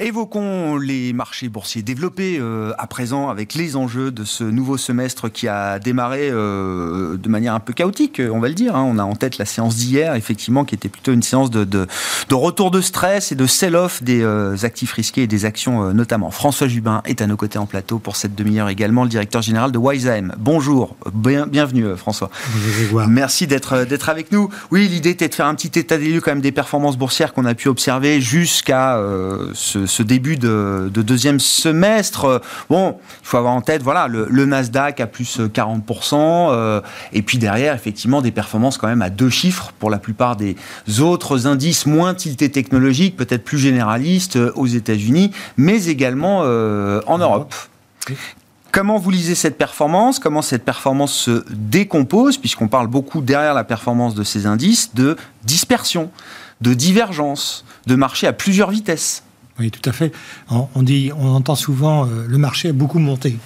Évoquons 0.02 0.78
les 0.78 1.12
marchés 1.12 1.50
boursiers 1.50 1.82
développés 1.82 2.38
euh, 2.40 2.72
à 2.78 2.86
présent 2.86 3.28
avec 3.28 3.52
les 3.52 3.76
enjeux 3.76 4.10
de 4.10 4.24
ce 4.24 4.44
nouveau 4.44 4.78
semestre 4.78 5.30
qui 5.30 5.46
a 5.46 5.78
démarré 5.78 6.30
euh, 6.30 7.18
de 7.18 7.28
manière 7.28 7.52
un 7.52 7.60
peu 7.60 7.74
chaotique, 7.74 8.22
on 8.32 8.40
va 8.40 8.48
le 8.48 8.54
dire. 8.54 8.76
Hein. 8.76 8.82
On 8.88 8.98
a 8.98 9.02
en 9.02 9.14
tête 9.14 9.36
la 9.36 9.44
séance 9.44 9.76
d'hier, 9.76 10.14
effectivement, 10.14 10.64
qui 10.64 10.74
était 10.74 10.88
plutôt 10.88 11.12
une 11.12 11.22
séance 11.22 11.50
de, 11.50 11.64
de, 11.64 11.86
de 12.30 12.34
retour 12.34 12.70
de 12.70 12.80
stress 12.80 13.30
et 13.30 13.34
de 13.34 13.46
sell-off 13.46 14.02
des 14.02 14.22
euh, 14.22 14.56
actifs 14.62 14.94
risqués 14.94 15.24
et 15.24 15.26
des 15.26 15.44
actions 15.44 15.92
notamment. 15.92 16.30
François 16.30 16.66
Jubin 16.66 17.02
est 17.04 17.20
à 17.20 17.26
nos 17.26 17.36
côtés 17.36 17.58
en 17.58 17.66
plateau 17.66 17.98
pour 17.98 18.16
cette 18.16 18.34
demi-heure 18.34 18.70
également, 18.70 19.02
le 19.02 19.10
directeur 19.10 19.42
général 19.42 19.70
de 19.70 19.76
Wiseheim. 19.76 20.32
Bonjour, 20.38 20.96
bienvenue 21.12 21.94
François. 21.98 22.30
Bonjour 22.90 23.06
Merci 23.06 23.46
d'être 23.46 23.84
d'être 23.84 24.08
avec 24.08 24.32
nous. 24.32 24.48
Oui, 24.70 24.88
l'idée 24.88 25.10
était 25.10 25.28
de 25.28 25.34
faire 25.34 25.46
un 25.46 25.54
petit 25.54 25.78
état 25.78 25.98
des 25.98 26.08
lieux 26.08 26.22
quand 26.22 26.30
même 26.30 26.40
des 26.40 26.52
performances 26.52 26.96
boursières 26.96 27.34
qu'on 27.34 27.44
a 27.44 27.54
pu 27.54 27.68
observer 27.68 28.22
jusqu'à 28.22 28.98
ce 29.52 29.89
ce 29.90 30.02
début 30.02 30.36
de, 30.36 30.90
deuxième 30.94 31.40
semestre. 31.40 32.40
Bon, 32.68 32.96
il 33.22 33.26
faut 33.26 33.36
avoir 33.36 33.54
en 33.54 33.60
tête, 33.60 33.82
voilà, 33.82 34.08
le, 34.08 34.46
Nasdaq 34.46 35.00
à 35.00 35.06
plus 35.06 35.38
40%, 35.38 36.14
euh, 36.14 36.80
et 37.12 37.22
puis 37.22 37.38
derrière, 37.38 37.74
effectivement, 37.74 38.22
des 38.22 38.30
performances 38.30 38.78
quand 38.78 38.88
même 38.88 39.02
à 39.02 39.10
deux 39.10 39.30
chiffres 39.30 39.72
pour 39.78 39.90
la 39.90 39.98
plupart 39.98 40.36
des 40.36 40.56
autres 41.00 41.46
indices 41.46 41.86
moins 41.86 42.14
tiltés 42.14 42.50
technologiques, 42.50 43.16
peut-être 43.16 43.44
plus 43.44 43.58
généralistes 43.58 44.36
euh, 44.36 44.52
aux 44.54 44.66
États-Unis, 44.66 45.32
mais 45.56 45.86
également 45.86 46.40
euh, 46.44 47.00
en 47.06 47.18
Europe. 47.18 47.54
Comment 48.72 48.98
vous 48.98 49.10
lisez 49.10 49.34
cette 49.34 49.58
performance? 49.58 50.20
Comment 50.20 50.42
cette 50.42 50.64
performance 50.64 51.12
se 51.12 51.44
décompose? 51.50 52.38
Puisqu'on 52.38 52.68
parle 52.68 52.86
beaucoup 52.86 53.20
derrière 53.20 53.54
la 53.54 53.64
performance 53.64 54.14
de 54.14 54.22
ces 54.22 54.46
indices 54.46 54.94
de 54.94 55.16
dispersion, 55.42 56.10
de 56.60 56.72
divergence, 56.72 57.64
de 57.86 57.96
marché 57.96 58.28
à 58.28 58.32
plusieurs 58.32 58.70
vitesses. 58.70 59.24
Oui, 59.60 59.70
tout 59.70 59.88
à 59.88 59.92
fait. 59.92 60.10
On, 60.48 60.82
dit, 60.82 61.12
on 61.14 61.28
entend 61.28 61.54
souvent 61.54 62.06
euh, 62.06 62.26
le 62.26 62.38
marché 62.38 62.70
a 62.70 62.72
beaucoup 62.72 62.98
monté. 62.98 63.36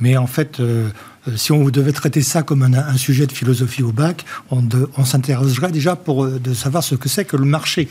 Mais 0.00 0.16
en 0.16 0.26
fait, 0.26 0.60
euh, 0.60 0.88
si 1.34 1.52
on 1.52 1.64
devait 1.64 1.92
traiter 1.92 2.22
ça 2.22 2.42
comme 2.42 2.62
un, 2.62 2.96
sujet 2.96 3.26
de 3.26 3.32
philosophie 3.32 3.82
au 3.82 3.92
bac, 3.92 4.24
on, 4.50 4.62
on 4.96 5.04
déjà 5.72 5.96
pour 5.96 6.24
euh, 6.24 6.38
de 6.38 6.54
savoir 6.54 6.82
ce 6.84 6.94
que 6.94 7.08
c'est 7.08 7.24
que 7.24 7.36
le 7.36 7.44
marché. 7.44 7.88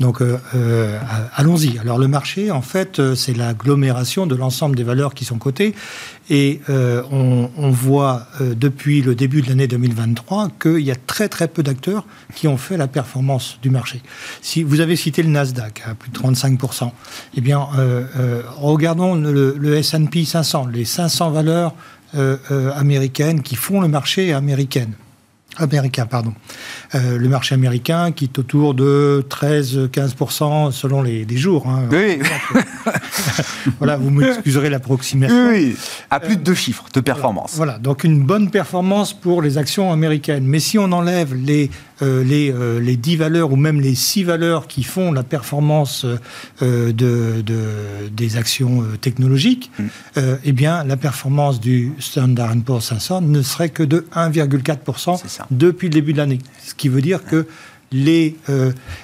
Donc, 0.00 0.20
euh, 0.20 0.98
allons-y. 1.34 1.78
Alors, 1.78 1.98
le 1.98 2.08
marché, 2.08 2.50
en 2.50 2.62
fait, 2.62 3.14
c'est 3.14 3.36
l'agglomération 3.36 4.26
de 4.26 4.34
l'ensemble 4.34 4.76
des 4.76 4.82
valeurs 4.82 5.14
qui 5.14 5.24
sont 5.24 5.38
cotées. 5.38 5.74
Et 6.30 6.60
on, 6.68 7.70
voit 7.70 8.26
depuis 8.40 9.00
le 9.00 9.14
début 9.14 9.40
de 9.40 9.48
l'année 9.48 9.66
2023 9.66 10.48
qu'il 10.60 10.80
y 10.80 10.90
a 10.90 10.96
très 10.96 11.28
très 11.28 11.48
peu 11.48 11.62
d'acteurs 11.62 12.04
qui 12.34 12.48
ont 12.48 12.58
fait 12.58 12.76
la 12.76 12.86
performance 12.86 13.58
du 13.62 13.70
marché. 13.70 14.02
Si 14.42 14.62
vous 14.62 14.80
avez 14.80 14.96
cité 14.96 15.22
le 15.22 15.30
Nasdaq 15.30 15.82
à 15.86 15.94
plus 15.94 16.10
de 16.10 16.18
35%, 16.18 16.90
eh 17.36 17.40
bien, 17.40 17.66
regardons 18.56 19.14
le, 19.14 19.76
S&P 19.76 20.24
500, 20.24 20.66
les 20.66 20.84
500 20.84 21.30
valeurs 21.30 21.48
euh, 21.68 21.70
euh, 21.70 21.97
américaines 22.14 23.42
qui 23.42 23.56
font 23.56 23.80
le 23.80 23.88
marché 23.88 24.32
américain. 24.32 24.88
Américain, 25.58 26.06
pardon. 26.06 26.34
Euh, 26.94 27.18
le 27.18 27.28
marché 27.28 27.54
américain 27.54 28.12
qui 28.12 28.24
est 28.24 28.38
autour 28.38 28.74
de 28.74 29.24
13-15% 29.28 30.70
selon 30.70 31.02
les, 31.02 31.26
jours. 31.36 31.68
Hein. 31.68 31.88
Oui. 31.90 32.20
voilà, 33.78 33.96
vous 33.96 34.10
m'excuserez 34.10 34.70
l'approximation. 34.70 35.48
Oui, 35.50 35.76
à 36.10 36.20
plus 36.20 36.36
de 36.36 36.42
deux 36.42 36.54
chiffres 36.54 36.84
de 36.94 37.00
performance. 37.00 37.54
Voilà, 37.56 37.78
donc 37.78 38.04
une 38.04 38.24
bonne 38.24 38.50
performance 38.50 39.12
pour 39.12 39.42
les 39.42 39.58
actions 39.58 39.92
américaines. 39.92 40.44
Mais 40.44 40.60
si 40.60 40.78
on 40.78 40.92
enlève 40.92 41.34
les 41.34 41.64
euh, 41.64 41.87
les, 42.00 42.52
euh, 42.52 42.80
les 42.80 42.96
10 42.96 43.16
valeurs 43.16 43.52
ou 43.52 43.56
même 43.56 43.80
les 43.80 43.94
6 43.94 44.24
valeurs 44.24 44.66
qui 44.66 44.82
font 44.82 45.12
la 45.12 45.22
performance 45.22 46.06
euh, 46.62 46.92
de, 46.92 47.42
des 48.10 48.36
actions 48.36 48.84
technologiques, 49.00 49.70
mm. 49.78 49.86
eh 50.44 50.52
bien, 50.52 50.84
la 50.84 50.96
performance 50.96 51.60
du 51.60 51.92
Standard 51.98 52.54
Poor's 52.64 52.84
500 52.84 53.22
ne 53.22 53.42
serait 53.42 53.70
que 53.70 53.82
de 53.82 54.06
1,4% 54.14 55.20
depuis 55.50 55.88
le 55.88 55.94
début 55.94 56.12
de 56.12 56.18
l'année. 56.18 56.38
Ce 56.64 56.74
qui 56.74 56.88
veut 56.88 57.02
dire 57.02 57.24
que 57.24 57.46
les, 57.90 58.36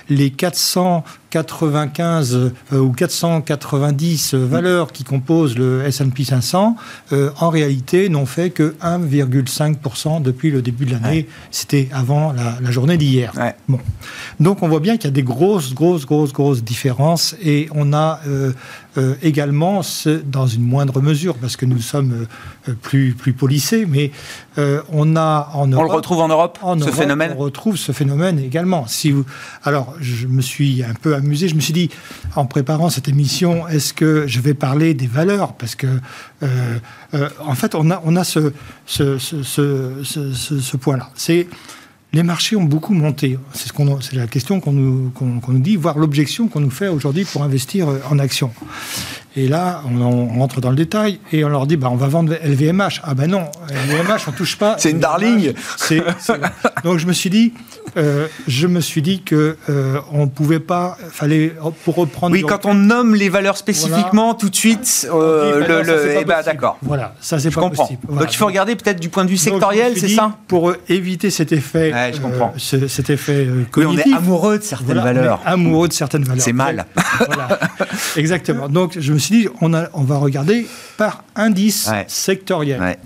les 0.09 0.31
400 0.31 1.05
95 1.35 2.53
euh, 2.73 2.79
ou 2.79 2.93
490 2.93 4.35
euh, 4.35 4.47
valeurs 4.47 4.93
qui 4.93 5.03
composent 5.03 5.59
le 5.59 5.85
S&P 5.85 6.23
500, 6.23 6.77
euh, 7.13 7.31
en 7.41 7.49
réalité, 7.49 8.09
n'ont 8.09 8.25
fait 8.25 8.51
que 8.51 8.77
1,5% 8.81 10.23
depuis 10.23 10.53
le 10.53 10.63
début 10.63 10.85
de 10.85 10.93
l'année. 10.93 11.27
C'était 11.51 11.89
avant 11.93 12.33
la, 12.33 12.71
journée 12.71 12.97
d'hier. 12.97 13.33
Bon. 13.69 13.81
Donc 14.39 14.63
on 14.63 14.69
voit 14.69 14.81
bien 14.81 14.97
qu'il 14.97 15.07
y 15.07 15.09
a 15.09 15.11
des 15.13 15.23
grosses, 15.23 15.75
grosses, 15.75 16.07
grosses, 16.07 16.33
grosses 16.33 16.63
différences 16.63 17.37
et 17.43 17.69
on 17.75 17.93
a 17.93 18.21
également, 19.23 19.83
dans 20.27 20.47
une 20.47 20.63
moindre 20.63 21.01
mesure, 21.01 21.37
parce 21.37 21.57
que 21.57 21.67
nous 21.67 21.81
sommes 21.81 22.27
plus, 22.83 23.15
plus 23.15 23.33
polissés, 23.33 23.87
mais 23.87 24.11
on 24.57 25.17
a 25.17 25.51
en 25.55 25.67
Europe... 25.67 25.85
On 25.85 25.91
le 25.91 25.97
retrouve 25.97 26.21
en 26.21 26.29
Europe, 26.29 26.59
ce 26.81 26.91
phénomène? 26.91 27.35
On 27.37 27.41
retrouve 27.41 27.77
ce 27.77 27.93
phénomène 27.93 28.39
également. 28.39 28.87
Si 28.87 29.11
vous, 29.11 29.25
alors, 29.63 29.95
je 30.01 30.27
me 30.27 30.43
suis 30.43 30.83
un 30.83 30.95
peu 30.95 31.15
je 31.33 31.55
me 31.55 31.61
suis 31.61 31.73
dit, 31.73 31.91
en 32.37 32.47
préparant 32.47 32.91
cette 32.91 33.09
émission, 33.09 33.67
est-ce 33.69 33.93
que 33.93 34.27
je 34.27 34.41
vais 34.41 34.55
parler 34.55 34.95
des 34.95 35.07
valeurs? 35.07 35.55
Parce 35.55 35.75
que, 35.75 35.87
euh, 36.43 36.79
euh, 37.15 37.29
en 37.41 37.55
fait, 37.55 37.75
on 37.75 37.91
a, 37.91 38.03
on 38.05 38.17
a 38.17 38.25
ce, 38.25 38.53
ce, 38.87 39.19
ce, 39.19 40.03
ce 40.03 40.77
point-là. 40.77 41.11
C'est 41.15 41.47
les 42.13 42.23
marchés 42.23 42.55
ont 42.55 42.63
beaucoup 42.63 42.95
monté. 42.95 43.39
C'est 43.53 43.69
ce 43.69 44.17
la 44.17 44.29
question 44.29 44.61
qu'on 44.61 44.73
nous, 44.73 45.13
nous, 45.21 45.59
dit, 45.59 45.75
voire 45.75 45.99
l'objection 45.99 46.47
qu'on 46.47 46.61
nous 46.61 46.71
fait 46.71 46.87
aujourd'hui 46.87 47.25
pour 47.25 47.43
investir 47.43 47.89
en 48.09 48.21
actions. 48.21 48.53
Et 49.37 49.49
là, 49.49 49.83
on, 49.91 50.39
rentre 50.39 50.61
dans 50.61 50.71
le 50.71 50.77
détail 50.77 51.19
et 51.33 51.45
on 51.45 51.49
leur 51.49 51.67
dit, 51.67 51.77
bah, 51.77 51.89
on 51.91 51.97
va 51.97 52.07
vendre 52.07 52.35
LVMH. 52.45 53.01
Ah 53.03 53.15
ben 53.15 53.29
non, 53.29 53.45
LVMH, 53.69 54.29
on 54.29 54.33
touche 54.33 54.57
pas. 54.57 54.77
C'est 54.79 54.93
une 54.93 55.01
darling. 55.01 55.53
Donc 56.85 56.99
je 56.99 57.07
me 57.07 57.13
suis 57.13 57.31
dit, 57.31 57.53
euh, 57.97 58.29
je 58.47 58.67
me 58.67 58.81
suis 58.81 59.03
dit 59.03 59.23
que 59.23 59.57
euh, 59.69 59.99
on 60.13 60.29
pouvait 60.29 60.61
pas, 60.61 60.97
fallait 61.11 61.53
pour 61.85 61.97
reprendre. 61.97 62.33
Oui, 62.33 62.43
quand 62.43 62.67
on 62.67 62.75
nomme 62.75 63.15
les 63.15 63.29
valeurs 63.29 63.57
spécifiquement, 63.57 64.35
tout 64.35 64.51
de 64.51 64.55
suite, 64.55 65.09
euh, 65.13 65.61
bah 65.61 65.83
le, 65.83 66.17
eh 66.21 66.25
ben, 66.25 66.43
d'accord. 66.43 66.79
Voilà, 66.83 67.15
ça 67.21 67.39
c'est 67.39 67.51
pas 67.51 67.61
comprends. 67.61 67.87
possible. 67.87 68.07
Donc 68.09 68.33
il 68.33 68.37
faut 68.37 68.47
regarder 68.47 68.77
peut-être 68.77 69.01
du 69.01 69.09
point 69.09 69.25
de 69.25 69.31
vue 69.31 69.37
sectoriel, 69.37 69.95
c'est 69.97 70.09
ça 70.09 70.37
Pour 70.47 70.75
éviter 70.89 71.31
cet 71.31 71.53
effet, 71.53 71.93
ouais, 71.93 72.13
je 72.13 72.21
comprends. 72.21 72.53
cet 72.59 73.11
effet 73.11 73.49
cognitif. 73.71 74.05
on 74.07 74.11
est 74.11 74.17
amoureux 74.17 74.59
de 74.59 74.65
certaines 74.65 75.01
valeurs. 75.01 75.41
amoureux 75.45 75.89
de 75.89 75.93
certaines 75.93 76.25
valeurs. 76.25 76.45
C'est 76.45 76.53
mal. 76.53 76.87
voilà. 77.27 77.59
Exactement. 78.17 78.69
Donc 78.69 78.99
je 78.99 79.13
me 79.13 79.19
suis 79.19 79.24
dit, 79.31 79.49
on, 79.61 79.75
a, 79.75 79.89
on 79.93 80.03
va 80.03 80.19
regarder 80.19 80.67
par 80.97 81.25
indice 81.37 81.91
sectoriel. 82.07 82.97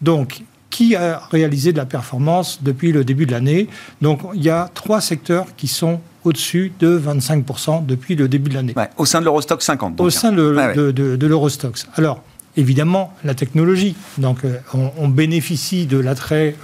Donc, 0.00 0.42
qui 0.70 0.94
a 0.94 1.22
réalisé 1.30 1.72
de 1.72 1.78
la 1.78 1.86
performance 1.86 2.62
depuis 2.62 2.92
le 2.92 3.04
début 3.04 3.24
de 3.24 3.32
l'année? 3.32 3.68
Donc, 4.02 4.20
il 4.34 4.42
y 4.42 4.50
a 4.50 4.68
trois 4.74 5.00
secteurs 5.00 5.46
qui 5.56 5.68
sont 5.68 6.00
au-dessus 6.24 6.72
de 6.80 6.98
25% 6.98 7.86
depuis 7.86 8.16
le 8.16 8.28
début 8.28 8.50
de 8.50 8.56
l'année. 8.56 8.74
au 8.96 9.06
sein 9.06 9.20
de 9.20 9.24
l'Eurostox 9.24 9.64
50. 9.64 10.00
au 10.00 10.10
sein 10.10 10.32
de, 10.32 10.90
de, 10.90 11.16
de, 11.16 11.26
l'Eurostox. 11.26 11.86
Alors, 11.94 12.22
évidemment 12.56 13.12
la 13.24 13.34
technologie. 13.34 13.96
Donc 14.18 14.38
on, 14.74 15.08
bénéficie 15.08 15.86
de 15.86 15.98
l'attrait 15.98 16.56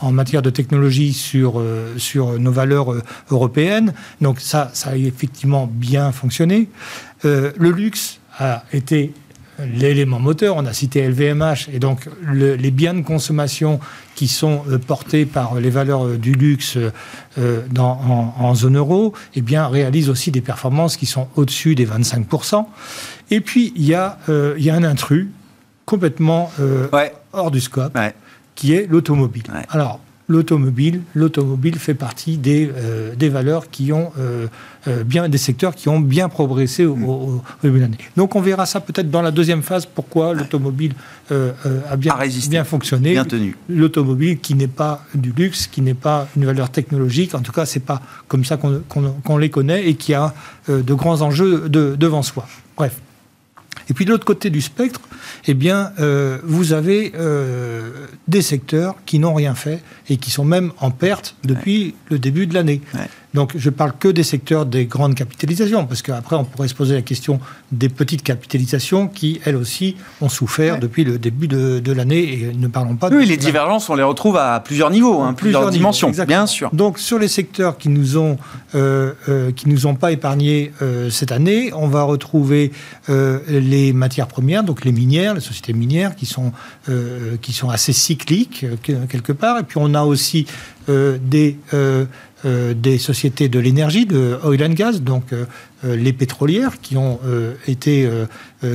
en 0.00 0.12
matière 0.12 0.42
de 0.42 0.50
technologie 0.50 1.12
sur, 1.12 1.60
nos 2.38 2.52
valeurs 2.52 2.94
européennes. 3.30 3.92
Donc 4.20 4.40
ça, 4.40 4.72
a 4.84 4.96
effectivement 4.96 5.68
bien 5.70 6.12
fonctionné. 6.12 6.68
le 7.24 7.70
luxe 7.70 8.20
a 8.38 8.64
été 8.72 9.12
l'élément 9.58 10.18
moteur. 10.18 10.56
On 10.56 10.66
a 10.66 10.72
cité 10.72 11.06
LVMH 11.06 11.68
et 11.72 11.78
donc 11.78 12.08
les 12.32 12.70
biens 12.70 12.94
de 12.94 13.02
consommation 13.02 13.80
qui 14.14 14.28
sont 14.28 14.62
euh, 14.68 14.78
portés 14.78 15.26
par 15.26 15.60
les 15.60 15.70
valeurs 15.70 16.06
euh, 16.06 16.16
du 16.16 16.32
luxe 16.32 16.78
euh, 17.38 17.60
en, 17.78 18.54
zone 18.54 18.76
euro, 18.76 19.12
eh 19.34 19.42
bien 19.42 19.66
réalisent 19.68 20.08
aussi 20.08 20.30
des 20.30 20.40
performances 20.40 20.96
qui 20.96 21.06
sont 21.06 21.28
au-dessus 21.36 21.74
des 21.74 21.86
25%. 21.86 22.64
Et 23.30 23.40
puis 23.40 23.72
il 23.76 23.84
y 23.84 23.94
a, 23.94 24.18
il 24.28 24.70
un 24.70 24.84
intrus 24.84 25.28
complètement 25.84 26.50
hors 27.32 27.50
du 27.50 27.60
scope, 27.60 27.98
qui 28.54 28.74
est 28.74 28.86
l'automobile. 28.90 29.44
Alors 29.70 30.00
l'automobile, 30.28 31.02
l'automobile 31.14 31.78
fait 31.78 31.94
partie 31.94 32.36
des, 32.36 32.70
euh, 32.74 33.14
des 33.14 33.28
valeurs 33.28 33.70
qui 33.70 33.92
ont 33.92 34.10
euh, 34.18 34.48
euh, 34.88 35.04
bien 35.04 35.28
des 35.28 35.38
secteurs 35.38 35.74
qui 35.74 35.88
ont 35.88 36.00
bien 36.00 36.28
progressé 36.28 36.84
au, 36.84 36.96
au, 36.96 37.42
début 37.62 37.76
de 37.76 37.82
l'année. 37.82 37.98
Donc 38.16 38.34
on 38.34 38.40
verra 38.40 38.66
ça 38.66 38.80
peut-être 38.80 39.10
dans 39.10 39.22
la 39.22 39.30
deuxième 39.30 39.62
phase 39.62 39.86
pourquoi 39.86 40.34
l'automobile 40.34 40.94
a 41.30 41.96
bien 41.96 42.14
bien 42.48 42.64
fonctionné. 42.64 43.12
Bien 43.12 43.24
tenu. 43.24 43.56
L'automobile 43.68 44.38
qui 44.38 44.54
n'est 44.54 44.68
pas 44.68 45.04
du 45.14 45.32
luxe, 45.32 45.66
qui 45.66 45.80
n'est 45.80 45.94
pas 45.94 46.28
une 46.36 46.44
valeur 46.44 46.70
technologique, 46.70 47.34
en 47.34 47.40
tout 47.40 47.52
cas 47.52 47.66
c'est 47.66 47.80
pas 47.80 48.00
comme 48.28 48.44
ça 48.44 48.56
qu'on 48.56 49.36
les 49.38 49.50
connaît 49.50 49.86
et 49.88 49.94
qui 49.94 50.14
a 50.14 50.34
de 50.68 50.94
grands 50.94 51.22
enjeux 51.22 51.68
de, 51.68 51.96
devant 51.96 52.22
soi. 52.22 52.46
Bref. 52.76 53.00
Et 53.88 53.94
puis 53.94 54.04
de 54.04 54.10
l'autre 54.10 54.24
côté 54.24 54.50
du 54.50 54.60
spectre, 54.60 55.00
eh 55.46 55.54
bien, 55.54 55.92
euh, 56.00 56.38
vous 56.44 56.72
avez 56.72 57.12
euh, 57.14 58.06
des 58.28 58.42
secteurs 58.42 58.96
qui 59.06 59.18
n'ont 59.18 59.34
rien 59.34 59.54
fait 59.54 59.82
et 60.08 60.16
qui 60.16 60.30
sont 60.30 60.44
même 60.44 60.72
en 60.78 60.90
perte 60.90 61.36
depuis 61.44 61.94
le 62.10 62.18
début 62.18 62.46
de 62.46 62.54
l'année. 62.54 62.80
Donc 63.36 63.52
je 63.54 63.68
parle 63.68 63.92
que 63.98 64.08
des 64.08 64.22
secteurs 64.22 64.64
des 64.64 64.86
grandes 64.86 65.14
capitalisations, 65.14 65.84
parce 65.84 66.00
qu'après 66.00 66.36
on 66.36 66.44
pourrait 66.44 66.68
se 66.68 66.74
poser 66.74 66.94
la 66.94 67.02
question 67.02 67.38
des 67.70 67.90
petites 67.90 68.22
capitalisations 68.22 69.08
qui, 69.08 69.42
elles 69.44 69.56
aussi, 69.56 69.96
ont 70.22 70.30
souffert 70.30 70.80
depuis 70.80 71.04
le 71.04 71.18
début 71.18 71.46
de, 71.46 71.92
l'année 71.92 72.32
et 72.32 72.52
ne 72.54 72.66
parlons 72.66 72.96
pas 72.96 73.10
de... 73.10 73.16
Oui, 73.16 73.26
les 73.26 73.36
divergences, 73.36 73.90
on 73.90 73.94
les 73.94 74.02
retrouve 74.02 74.38
à 74.38 74.58
plusieurs 74.60 74.90
niveaux, 74.90 75.20
hein, 75.20 75.34
plusieurs, 75.34 75.70
dimensions, 75.70 76.10
bien 76.26 76.46
sûr. 76.46 76.70
Donc 76.72 76.98
sur 76.98 77.18
les 77.18 77.28
secteurs 77.28 77.76
qui 77.76 77.90
nous 77.90 78.16
ont, 78.16 78.38
euh, 78.74 79.12
euh, 79.28 79.52
qui 79.52 79.68
nous 79.68 79.86
ont 79.86 79.96
pas 79.96 80.12
épargnés 80.12 80.72
euh, 80.80 81.10
cette 81.10 81.30
année, 81.30 81.72
on 81.74 81.88
va 81.88 82.04
retrouver 82.04 82.72
les 83.08 83.92
matières 83.92 84.28
premières, 84.28 84.64
donc 84.64 84.84
les 84.86 84.92
minières, 84.92 85.34
les 85.34 85.40
sociétés 85.40 85.74
minières 85.74 86.16
qui 86.16 86.24
sont, 86.26 86.52
qui 87.42 87.52
sont 87.52 87.68
assez 87.68 87.92
cycliques 87.92 88.64
quelque 88.82 89.32
part, 89.32 89.58
et 89.58 89.62
puis 89.62 89.78
on 89.80 89.92
a 89.94 90.02
aussi 90.02 90.46
des 90.88 91.58
des 92.74 92.98
sociétés 92.98 93.48
de 93.48 93.58
l'énergie, 93.58 94.06
de 94.06 94.38
oil 94.44 94.62
and 94.62 94.74
gas, 94.74 94.98
donc 95.00 95.32
euh, 95.32 95.46
euh, 95.84 95.96
les 95.96 96.12
pétrolières 96.12 96.80
qui 96.80 96.96
ont 96.96 97.18
été, 97.66 98.08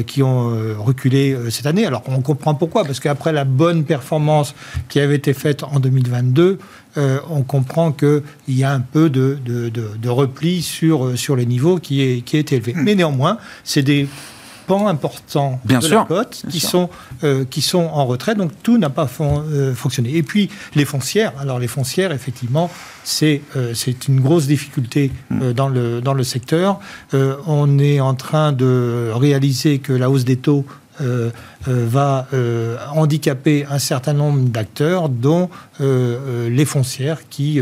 qui 0.08 0.24
ont 0.24 0.52
reculé 0.78 1.36
cette 1.50 1.66
année. 1.66 1.86
Alors 1.86 2.04
on 2.08 2.22
comprend 2.22 2.56
pourquoi, 2.56 2.84
parce 2.84 3.00
qu'après 3.00 3.32
la 3.34 3.46
bonne 3.46 3.84
performance 3.84 4.54
qui 4.90 5.00
avait 5.00 5.16
été 5.16 5.34
faite 5.34 5.64
en 5.64 5.80
2022, 5.80 6.60
on 6.96 7.44
comprend 7.44 7.92
qu'il 7.92 8.22
y 8.50 8.64
a 8.64 8.72
un 8.72 8.80
peu 8.80 9.10
de, 9.10 9.40
de, 9.44 10.10
repli 10.10 10.62
sur, 10.62 11.18
sur 11.18 11.36
les 11.36 11.46
niveaux 11.46 11.78
qui 11.78 12.02
est, 12.02 12.22
qui 12.22 12.38
est 12.38 12.52
élevé. 12.52 12.74
Mais 12.76 12.96
néanmoins, 12.96 13.38
c'est 13.64 13.84
des 13.84 14.08
importants 14.70 15.60
bien 15.66 15.80
de 15.80 15.86
sûr, 15.86 16.00
la 16.00 16.06
cote 16.06 16.44
qui, 16.50 16.60
sont, 16.60 16.90
euh, 17.24 17.46
qui 17.50 17.62
sont 17.62 17.90
en 17.94 18.06
retrait. 18.06 18.36
Donc 18.36 18.52
tout 18.64 18.78
n'a 18.78 18.90
pas 18.90 19.08
euh, 19.20 19.74
fonctionné. 19.74 20.16
Et 20.16 20.24
puis 20.24 20.50
les 20.76 20.86
foncières. 20.86 21.34
Alors 21.40 21.60
les 21.60 21.68
foncières, 21.68 22.12
effectivement, 22.12 22.70
c'est 23.04 23.42
euh, 23.56 23.74
une 24.08 24.22
grosse 24.22 24.48
difficulté 24.48 25.12
mm. 25.30 25.54
dans, 25.54 25.70
le, 25.70 26.02
dans 26.02 26.14
le 26.14 26.24
secteur. 26.24 26.80
on 27.14 27.80
est 27.80 28.00
en 28.00 28.14
train 28.14 28.52
de 28.52 29.12
réaliser 29.14 29.80
que 29.80 29.94
la 29.94 30.10
hausse 30.10 30.26
des 30.26 30.38
taux 30.38 30.66
va 31.68 32.28
handicaper 32.94 33.66
un 33.68 33.80
certain 33.80 34.14
nombre 34.14 34.42
d'acteurs, 34.50 35.10
dont 35.10 35.50
les 35.80 36.66
foncières, 36.66 37.28
qui, 37.28 37.60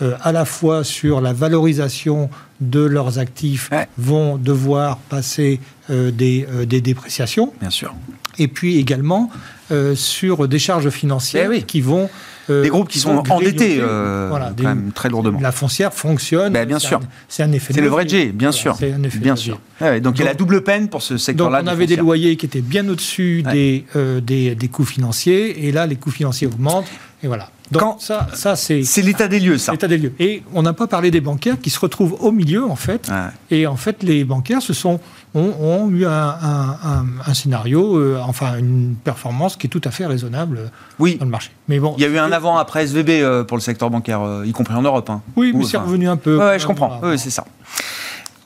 à 0.00 0.32
la 0.32 0.44
fois 0.44 0.82
sur 0.82 1.20
la 1.20 1.32
valorisation 1.32 2.28
de 2.60 2.80
leurs 2.80 3.18
actifs, 3.18 3.70
vont 3.98 4.36
devoir 4.36 4.96
passer 4.96 5.60
euh, 5.90 6.12
euh, 6.20 6.64
des, 6.64 6.80
dépréciations. 6.80 7.52
Bien 7.60 7.70
sûr. 7.70 7.94
Et 8.38 8.46
puis 8.46 8.78
également 8.78 9.30
euh, 9.72 9.94
sur 9.96 10.46
des 10.46 10.60
charges 10.60 10.90
financières 10.90 11.50
eh 11.52 11.62
qui 11.62 11.80
vont 11.80 12.08
des 12.48 12.68
groupes 12.68 12.88
qui 12.88 12.98
sont 12.98 13.22
endettés 13.30 13.78
voilà, 13.78 14.52
quand 14.56 14.62
même 14.62 14.92
très 14.92 15.08
lourdement. 15.08 15.40
La 15.40 15.52
foncière 15.52 15.92
fonctionne. 15.92 16.52
Ben, 16.52 16.66
bien 16.66 16.78
sûr. 16.78 17.00
C'est 17.28 17.42
un 17.42 17.52
effet. 17.52 17.72
C'est 17.72 17.80
le 17.80 17.88
vrai 17.88 18.06
G, 18.06 18.26
bien 18.26 18.52
sûr. 18.52 18.76
C'est 18.78 18.92
un 18.92 19.02
effet 19.02 19.18
bien 19.18 19.36
sûr. 19.36 19.58
donc, 20.00 20.18
il 20.18 20.20
y 20.20 20.22
a 20.22 20.26
la 20.26 20.34
double 20.34 20.62
peine 20.62 20.88
pour 20.88 21.02
ce 21.02 21.16
secteur-là. 21.16 21.62
Donc 21.62 21.68
on 21.68 21.72
avait 21.72 21.86
des 21.86 21.96
loyers 21.96 22.36
qui 22.36 22.46
étaient 22.46 22.60
bien 22.60 22.88
au-dessus 22.88 23.42
des, 23.42 23.84
des, 24.22 24.54
des, 24.54 24.68
coûts 24.68 24.84
financiers, 24.84 25.66
et 25.66 25.72
là 25.72 25.86
les 25.86 25.96
coûts 25.96 26.10
financiers 26.10 26.46
augmentent, 26.46 26.88
et 27.22 27.26
voilà. 27.28 27.48
Donc 27.70 28.00
ça, 28.00 28.26
ça 28.34 28.56
c'est 28.56 28.82
c'est 28.82 29.02
l'état 29.02 29.28
des 29.28 29.40
lieux, 29.40 29.56
ça. 29.56 29.72
L'état 29.72 29.88
des 29.88 29.96
lieux. 29.96 30.12
Et 30.18 30.42
on 30.52 30.62
n'a 30.62 30.72
pas 30.72 30.86
parlé 30.86 31.10
des 31.10 31.20
bancaires 31.20 31.60
qui 31.60 31.70
se 31.70 31.80
retrouvent 31.80 32.16
au 32.20 32.32
milieu 32.32 32.64
en 32.64 32.76
fait. 32.76 33.10
Et 33.50 33.66
en 33.66 33.76
fait, 33.76 34.02
les 34.02 34.24
bancaires 34.24 34.62
se 34.62 34.72
sont 34.72 35.00
ont, 35.34 35.88
eu 35.90 36.04
un, 36.04 37.34
scénario, 37.34 37.96
euh, 37.96 38.20
enfin 38.22 38.58
une 38.58 38.94
performance 39.02 39.56
qui 39.56 39.66
est 39.66 39.70
tout 39.70 39.80
à 39.84 39.90
fait 39.90 40.06
raisonnable 40.06 40.70
oui. 40.98 41.16
dans 41.16 41.24
le 41.24 41.30
marché. 41.30 41.50
Mais 41.68 41.78
bon, 41.78 41.94
il 41.96 42.02
y 42.02 42.06
a 42.06 42.08
eu 42.08 42.18
un 42.18 42.32
avant 42.32 42.58
après 42.58 42.84
SVB 42.84 43.08
euh, 43.10 43.44
pour 43.44 43.56
le 43.56 43.62
secteur 43.62 43.88
bancaire, 43.88 44.20
euh, 44.20 44.46
y 44.46 44.52
compris 44.52 44.74
en 44.74 44.82
Europe. 44.82 45.08
Hein. 45.08 45.22
Oui, 45.36 45.52
mais 45.54 45.64
c'est 45.64 45.78
revenu 45.78 46.08
un 46.08 46.16
peu. 46.16 46.38
Ouais, 46.38 46.58
je 46.58 46.66
comprends. 46.66 47.00
Oui, 47.02 47.18
c'est 47.18 47.30
ça. 47.30 47.44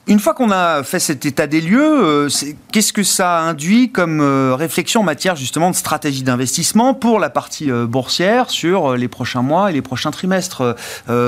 Une 0.08 0.20
fois 0.20 0.34
qu'on 0.34 0.52
a 0.52 0.84
fait 0.84 1.00
cet 1.00 1.26
état 1.26 1.48
des 1.48 1.60
lieux, 1.60 2.04
euh, 2.04 2.28
qu'est-ce 2.70 2.92
que 2.92 3.02
ça 3.02 3.40
induit 3.40 3.90
comme 3.90 4.20
euh, 4.20 4.54
réflexion 4.54 5.00
en 5.00 5.02
matière 5.02 5.34
justement 5.34 5.68
de 5.68 5.74
stratégie 5.74 6.22
d'investissement 6.22 6.94
pour 6.94 7.18
la 7.18 7.28
partie 7.28 7.72
euh, 7.72 7.86
boursière 7.86 8.48
sur 8.48 8.96
les 8.96 9.08
prochains 9.08 9.42
mois 9.42 9.68
et 9.68 9.72
les 9.72 9.82
prochains 9.82 10.12
trimestres 10.12 10.76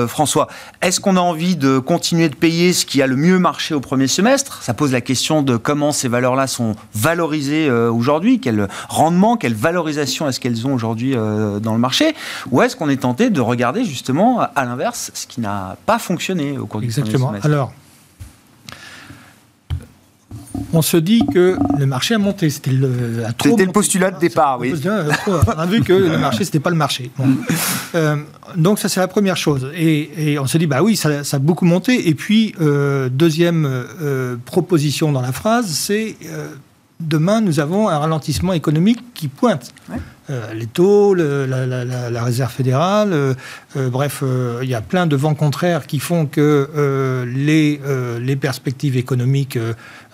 François, 0.07 0.47
est-ce 0.81 1.01
qu'on 1.01 1.17
a 1.17 1.19
envie 1.19 1.57
de 1.57 1.79
continuer 1.79 2.29
de 2.29 2.35
payer 2.35 2.71
ce 2.71 2.85
qui 2.85 3.01
a 3.01 3.07
le 3.07 3.17
mieux 3.17 3.37
marché 3.37 3.73
au 3.73 3.81
premier 3.81 4.07
semestre? 4.07 4.63
Ça 4.63 4.73
pose 4.73 4.93
la 4.93 5.01
question 5.01 5.41
de 5.41 5.57
comment 5.57 5.91
ces 5.91 6.07
valeurs-là 6.07 6.47
sont 6.47 6.75
valorisées 6.93 7.69
aujourd'hui, 7.69 8.39
quel 8.39 8.67
rendement, 8.87 9.35
quelle 9.35 9.55
valorisation 9.55 10.27
est-ce 10.27 10.39
qu'elles 10.39 10.67
ont 10.67 10.73
aujourd'hui 10.73 11.13
dans 11.15 11.73
le 11.73 11.79
marché? 11.79 12.15
Ou 12.51 12.61
est-ce 12.61 12.75
qu'on 12.75 12.89
est 12.89 13.01
tenté 13.01 13.29
de 13.29 13.41
regarder 13.41 13.83
justement 13.83 14.41
à 14.55 14.65
l'inverse 14.65 15.11
ce 15.13 15.27
qui 15.27 15.41
n'a 15.41 15.77
pas 15.85 15.99
fonctionné 15.99 16.57
au 16.57 16.65
cours 16.65 16.81
du 16.81 16.87
premier 16.87 17.11
semestre? 17.11 17.45
Alors, 17.45 17.71
on 20.73 20.81
se 20.81 20.97
dit 20.97 21.21
que 21.33 21.57
le 21.77 21.85
marché 21.85 22.15
a 22.15 22.17
monté. 22.17 22.49
C'était 22.49 22.71
le, 22.71 22.89
le 22.89 23.71
postulat 23.71 24.11
de 24.11 24.19
départ, 24.19 24.59
oui. 24.59 24.73
On 25.27 25.59
a 25.59 25.65
vu 25.65 25.81
que 25.81 25.93
le 25.93 26.17
marché, 26.19 26.43
c'était 26.45 26.59
pas 26.59 26.69
le 26.69 26.75
marché. 26.75 27.11
Euh, 27.95 28.17
donc 28.55 28.79
ça, 28.79 28.89
c'est 28.89 28.99
la 28.99 29.07
première 29.07 29.37
chose. 29.37 29.71
Et, 29.75 30.37
on 30.39 30.47
se 30.47 30.57
dit, 30.57 30.67
bah 30.67 30.81
oui, 30.81 30.95
ça, 30.95 31.09
a 31.31 31.39
beaucoup 31.39 31.65
monté. 31.65 32.07
Et 32.09 32.15
puis, 32.15 32.53
euh, 32.61 33.09
deuxième 33.09 33.65
euh, 33.65 34.35
proposition 34.45 35.11
dans 35.11 35.21
la 35.21 35.31
phrase, 35.31 35.67
c'est 35.67 36.15
demain, 36.99 37.41
nous 37.41 37.59
avons 37.59 37.87
un 37.89 37.97
ralentissement 37.97 38.53
économique 38.53 38.99
qui 39.13 39.27
pointe. 39.27 39.73
Euh, 40.29 40.53
les 40.53 40.67
taux, 40.67 41.15
la, 41.15 42.23
réserve 42.23 42.51
fédérale, 42.51 43.13
euh, 43.13 43.33
euh, 43.77 43.89
bref, 43.89 44.23
il 44.61 44.69
y 44.69 44.75
a 44.75 44.81
plein 44.81 45.07
de 45.07 45.15
vents 45.15 45.33
contraires 45.33 45.87
qui 45.87 45.99
font 45.99 46.25
que 46.25 47.25
les, 47.25 47.79
les, 48.21 48.35
perspectives 48.35 48.97
économiques 48.97 49.57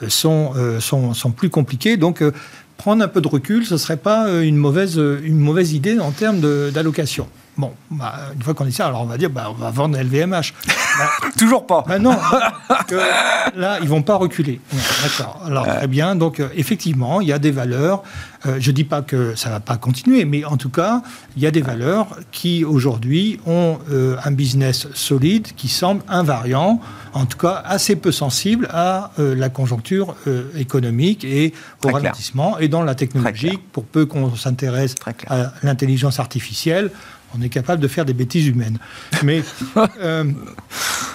sont, 0.07 0.53
sont, 0.79 1.13
sont, 1.13 1.31
plus 1.31 1.49
compliquées. 1.49 1.97
Donc, 1.97 2.23
prendre 2.77 3.03
un 3.03 3.07
peu 3.07 3.21
de 3.21 3.27
recul, 3.27 3.65
ce 3.65 3.73
ne 3.73 3.79
serait 3.79 3.97
pas 3.97 4.29
une 4.41 4.57
mauvaise, 4.57 4.97
une 4.97 5.39
mauvaise 5.39 5.73
idée 5.73 5.99
en 5.99 6.11
termes 6.11 6.39
d'allocation. 6.71 7.27
Bon, 7.57 7.71
bah, 7.89 8.15
une 8.35 8.41
fois 8.41 8.53
qu'on 8.53 8.65
est 8.65 8.71
ça, 8.71 8.87
alors 8.87 9.01
on 9.01 9.05
va 9.05 9.17
dire, 9.17 9.29
bah, 9.29 9.47
on 9.49 9.53
va 9.53 9.71
vendre 9.71 9.97
LVMH. 9.97 10.53
Bah, 10.97 11.09
Toujours 11.37 11.67
pas. 11.67 11.83
Bah 11.85 11.99
non, 11.99 12.15
là, 13.53 13.79
ils 13.81 13.89
vont 13.89 14.01
pas 14.01 14.15
reculer. 14.15 14.61
D'accord. 15.03 15.41
Alors 15.45 15.65
très 15.65 15.87
bien. 15.87 16.15
Donc 16.15 16.39
euh, 16.39 16.47
effectivement, 16.55 17.19
il 17.19 17.27
y 17.27 17.33
a 17.33 17.39
des 17.39 17.51
valeurs. 17.51 18.01
Euh, 18.45 18.55
je 18.61 18.71
dis 18.71 18.85
pas 18.85 19.01
que 19.01 19.35
ça 19.35 19.49
va 19.49 19.59
pas 19.59 19.75
continuer, 19.75 20.23
mais 20.23 20.45
en 20.45 20.55
tout 20.55 20.69
cas, 20.69 21.01
il 21.35 21.43
y 21.43 21.47
a 21.47 21.51
des 21.51 21.61
valeurs 21.61 22.07
qui 22.31 22.63
aujourd'hui 22.63 23.41
ont 23.45 23.77
euh, 23.91 24.15
un 24.23 24.31
business 24.31 24.87
solide, 24.93 25.47
qui 25.57 25.67
semble 25.67 26.01
invariant, 26.07 26.79
en 27.11 27.25
tout 27.25 27.37
cas 27.37 27.61
assez 27.65 27.97
peu 27.97 28.13
sensible 28.13 28.69
à 28.71 29.11
la 29.17 29.49
conjoncture 29.49 30.15
économique 30.55 31.25
et 31.25 31.53
au 31.83 31.89
ralentissement. 31.89 32.57
Et 32.59 32.69
dans 32.69 32.83
la 32.83 32.95
technologie, 32.95 33.59
pour 33.73 33.83
peu 33.83 34.05
qu'on 34.05 34.33
s'intéresse 34.33 34.95
à 35.27 35.51
l'intelligence 35.61 36.21
artificielle 36.21 36.89
on 37.37 37.41
est 37.41 37.49
capable 37.49 37.81
de 37.81 37.87
faire 37.87 38.05
des 38.05 38.13
bêtises 38.13 38.47
humaines. 38.47 38.77
Mais 39.23 39.43
euh, 40.01 40.23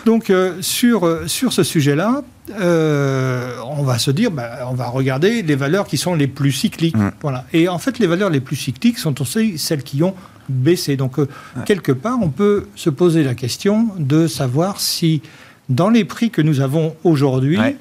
donc 0.07 0.31
euh, 0.31 0.61
sur, 0.61 1.09
sur 1.27 1.53
ce 1.53 1.63
sujet-là, 1.63 2.23
euh, 2.59 3.57
on 3.65 3.83
va 3.83 3.99
se 3.99 4.11
dire, 4.11 4.31
bah, 4.31 4.69
on 4.69 4.75
va 4.75 4.89
regarder 4.89 5.43
les 5.43 5.55
valeurs 5.55 5.87
qui 5.87 5.97
sont 5.97 6.15
les 6.15 6.27
plus 6.27 6.53
cycliques. 6.53 6.97
Mm. 6.97 7.13
Voilà. 7.21 7.45
Et 7.53 7.69
en 7.69 7.79
fait, 7.79 7.99
les 7.99 8.07
valeurs 8.07 8.31
les 8.31 8.41
plus 8.41 8.57
cycliques 8.57 8.99
sont 8.99 9.21
aussi 9.21 9.59
celles 9.59 9.83
qui 9.83 10.03
ont 10.03 10.15
baissé. 10.49 10.97
Donc, 10.97 11.19
euh, 11.19 11.29
quelque 11.65 11.93
part, 11.93 12.19
on 12.21 12.29
peut 12.29 12.67
se 12.75 12.91
poser 12.91 13.23
la 13.23 13.35
question 13.35 13.89
de 13.99 14.27
savoir 14.27 14.81
si, 14.81 15.23
dans 15.69 15.91
les 15.91 16.05
prix 16.05 16.31
que 16.31 16.43
nous 16.43 16.61
avons 16.61 16.97
aujourd'hui, 17.05 17.59
Ouais. 17.59 17.77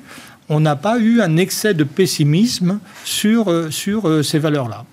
on 0.50 0.60
n'a 0.60 0.76
pas 0.76 1.00
eu 1.00 1.22
un 1.22 1.38
excès 1.38 1.74
de 1.74 1.84
pessimisme 1.84 2.80
sur, 3.04 3.52
euh, 3.52 3.72
sur 3.72 4.08
euh, 4.08 4.24
ces 4.24 4.40
valeurs-là. 4.40 4.86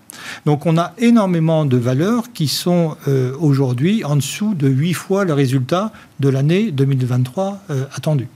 Donc 0.44 0.66
on 0.66 0.78
a 0.78 0.92
énormément 0.98 1.64
de 1.64 1.76
valeurs 1.76 2.32
qui 2.32 2.48
sont 2.48 2.96
euh, 3.08 3.32
aujourd'hui 3.38 4.04
en 4.04 4.16
dessous 4.16 4.54
de 4.54 4.68
8 4.68 4.92
fois 4.92 5.24
le 5.24 5.32
résultat 5.32 5.92
de 6.20 6.28
l'année 6.28 6.70
2023 6.70 7.62
euh, 7.70 7.84
attendu. 7.94 8.28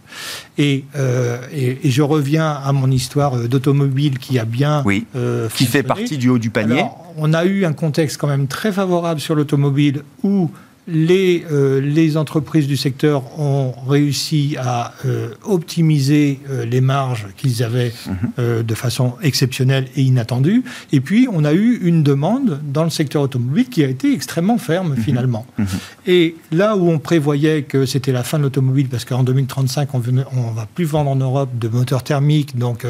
Et, 0.58 0.84
euh, 0.96 1.38
et, 1.52 1.78
et 1.86 1.90
je 1.90 2.02
reviens 2.02 2.50
à 2.50 2.72
mon 2.72 2.90
histoire 2.90 3.36
d'automobile 3.48 4.18
qui 4.18 4.38
a 4.38 4.44
bien 4.44 4.82
Oui. 4.84 5.06
Qui 5.54 5.66
fait 5.66 5.82
partie 5.82 6.18
du 6.18 6.28
haut 6.28 6.38
du 6.38 6.50
panier. 6.50 6.80
Alors, 6.80 7.14
on 7.16 7.32
a 7.32 7.44
eu 7.44 7.64
un 7.64 7.72
contexte 7.72 8.16
quand 8.16 8.26
même 8.26 8.46
très 8.46 8.72
favorable 8.72 9.20
sur 9.20 9.34
l'automobile 9.34 10.02
où 10.22 10.50
les, 10.92 11.44
euh, 11.50 11.80
les 11.80 12.16
entreprises 12.16 12.66
du 12.66 12.76
secteur 12.76 13.38
ont 13.38 13.72
réussi 13.88 14.56
à 14.58 14.92
euh, 15.06 15.28
optimiser 15.44 16.40
euh, 16.50 16.64
les 16.64 16.80
marges 16.80 17.26
qu'ils 17.36 17.62
avaient 17.62 17.92
Mhm. 18.06 18.62
de 18.62 18.74
façon 18.74 19.14
exceptionnelle 19.22 19.86
et 19.96 20.02
inattendue. 20.02 20.62
Et 20.92 21.00
puis, 21.00 21.28
on 21.32 21.44
a 21.44 21.52
eu 21.52 21.78
une 21.82 22.02
demande 22.02 22.60
dans 22.64 22.84
le 22.84 22.90
secteur 22.90 23.22
automobile 23.22 23.68
qui 23.68 23.84
a 23.84 23.88
été 23.88 24.12
extrêmement 24.12 24.58
ferme 24.58 24.96
finalement. 24.96 25.46
Mhm. 25.58 25.66
Et 26.06 26.36
là 26.52 26.76
où 26.76 26.88
on 26.90 26.98
prévoyait 26.98 27.62
que 27.62 27.86
c'était 27.86 28.12
la 28.12 28.22
fin 28.22 28.38
de 28.38 28.44
l'automobile, 28.44 28.88
parce 28.88 29.04
qu'en 29.04 29.22
2035, 29.22 29.88
on 29.94 29.98
ne 30.00 30.54
va 30.54 30.66
plus 30.74 30.84
vendre 30.84 31.10
en 31.10 31.16
Europe 31.16 31.50
de 31.58 31.68
moteurs 31.68 32.02
thermiques, 32.02 32.56
donc 32.58 32.86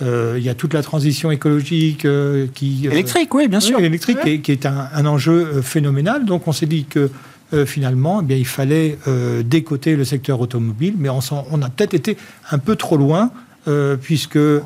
il 0.00 0.42
y 0.42 0.48
a 0.48 0.54
toute 0.54 0.74
la 0.74 0.82
transition 0.82 1.30
écologique 1.30 2.06
qui... 2.54 2.86
Électrique, 2.86 3.34
oui, 3.34 3.48
bien 3.48 3.60
sûr. 3.60 3.78
oui, 3.78 3.84
électrique, 3.84 4.20
qui 4.22 4.30
est, 4.30 4.40
qui 4.40 4.52
est 4.52 4.66
un, 4.66 4.88
un 4.92 5.06
enjeu 5.06 5.62
phénoménal. 5.62 6.24
Donc 6.24 6.48
on 6.48 6.52
s'est 6.52 6.66
dit 6.66 6.84
que 6.84 7.10
euh, 7.52 7.66
finalement, 7.66 8.20
eh 8.22 8.24
bien, 8.24 8.36
il 8.36 8.46
fallait 8.46 8.98
euh, 9.06 9.42
décoter 9.42 9.96
le 9.96 10.04
secteur 10.04 10.40
automobile, 10.40 10.94
mais 10.98 11.08
on, 11.08 11.18
a 11.62 11.70
peut-être 11.70 11.94
été 11.94 12.16
un 12.50 12.58
peu 12.58 12.76
trop 12.76 12.96
loin. 12.96 13.30
euh, 13.66 13.96
puisque 13.96 14.36
euh, 14.36 14.60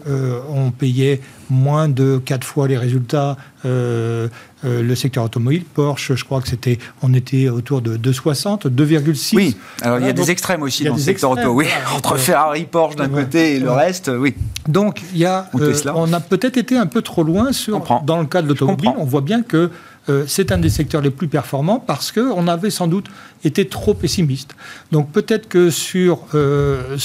on 0.48 0.72
payait 0.72 1.20
moins 1.50 1.88
de 1.88 2.18
quatre 2.24 2.44
fois 2.44 2.66
les 2.66 2.76
résultats 2.76 3.36
euh, 3.64 4.26
le 4.64 4.94
secteur 4.96 5.22
automobile 5.22 5.62
Porsche 5.62 6.16
je 6.16 6.24
crois 6.24 6.40
que 6.40 6.48
c'était 6.48 6.78
on 7.00 7.14
était 7.14 7.48
autour 7.48 7.80
de 7.80 7.96
2,60 7.96 8.66
2,6 8.66 9.36
Oui, 9.36 9.56
alors 9.82 10.00
il 10.00 10.06
y 10.06 10.08
a 10.08 10.12
des 10.12 10.32
extrêmes 10.32 10.62
aussi 10.62 10.82
dans 10.82 10.94
le 10.94 11.00
secteur 11.00 11.30
extrêmes, 11.30 11.48
auto. 11.48 11.58
Oui, 11.58 11.66
voilà. 11.66 11.96
entre 11.96 12.16
Ferrari, 12.16 12.64
Porsche 12.64 12.96
d'un 12.96 13.08
côté 13.08 13.54
et 13.54 13.60
le 13.60 13.70
reste, 13.70 14.10
oui. 14.12 14.34
Donc, 14.68 15.02
il 15.12 15.18
y 15.18 15.24
a, 15.24 15.48
on 15.94 16.12
a 16.12 16.20
peut-être 16.20 16.58
été 16.58 16.76
un 16.76 16.86
peu 16.86 17.00
trop 17.00 17.22
loin 17.22 17.52
sur, 17.52 17.82
dans 18.04 18.20
le 18.20 18.26
cas 18.26 18.42
de 18.42 18.48
l'automobile. 18.48 18.90
On 18.98 19.04
voit 19.04 19.22
bien 19.22 19.42
que 19.42 19.70
euh, 20.09 20.25
c'est 20.27 20.53
un 20.53 20.59
des 20.59 20.71
secteurs 20.71 21.01
les 21.01 21.11
plus 21.11 21.29
performants 21.29 21.83
parce 21.85 22.12
qu'on 22.12 22.49
avait 22.49 22.71
sans 22.71 22.87
doute 22.87 23.07
été 23.44 23.66
trop 23.66 23.94
pessimiste. 23.94 24.55
Donc, 24.92 25.12
peut-être 25.12 25.49
que 25.49 25.71
sur, 25.71 26.25
euh, 26.35 26.97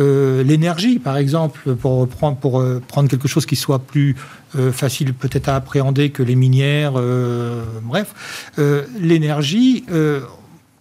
euh, 0.00 0.42
l'énergie, 0.42 0.98
par 0.98 1.16
exemple, 1.16 1.74
pour, 1.76 2.08
prendre, 2.08 2.36
pour 2.36 2.64
prendre 2.88 3.08
quelque 3.08 3.28
chose 3.28 3.46
qui 3.46 3.56
soit 3.56 3.78
plus 3.78 4.16
facile 4.72 5.14
peut-être 5.14 5.48
à 5.48 5.56
appréhender 5.56 6.10
que 6.10 6.22
les 6.22 6.34
minières, 6.34 6.92
bref, 7.82 8.52
l'énergie. 9.00 9.84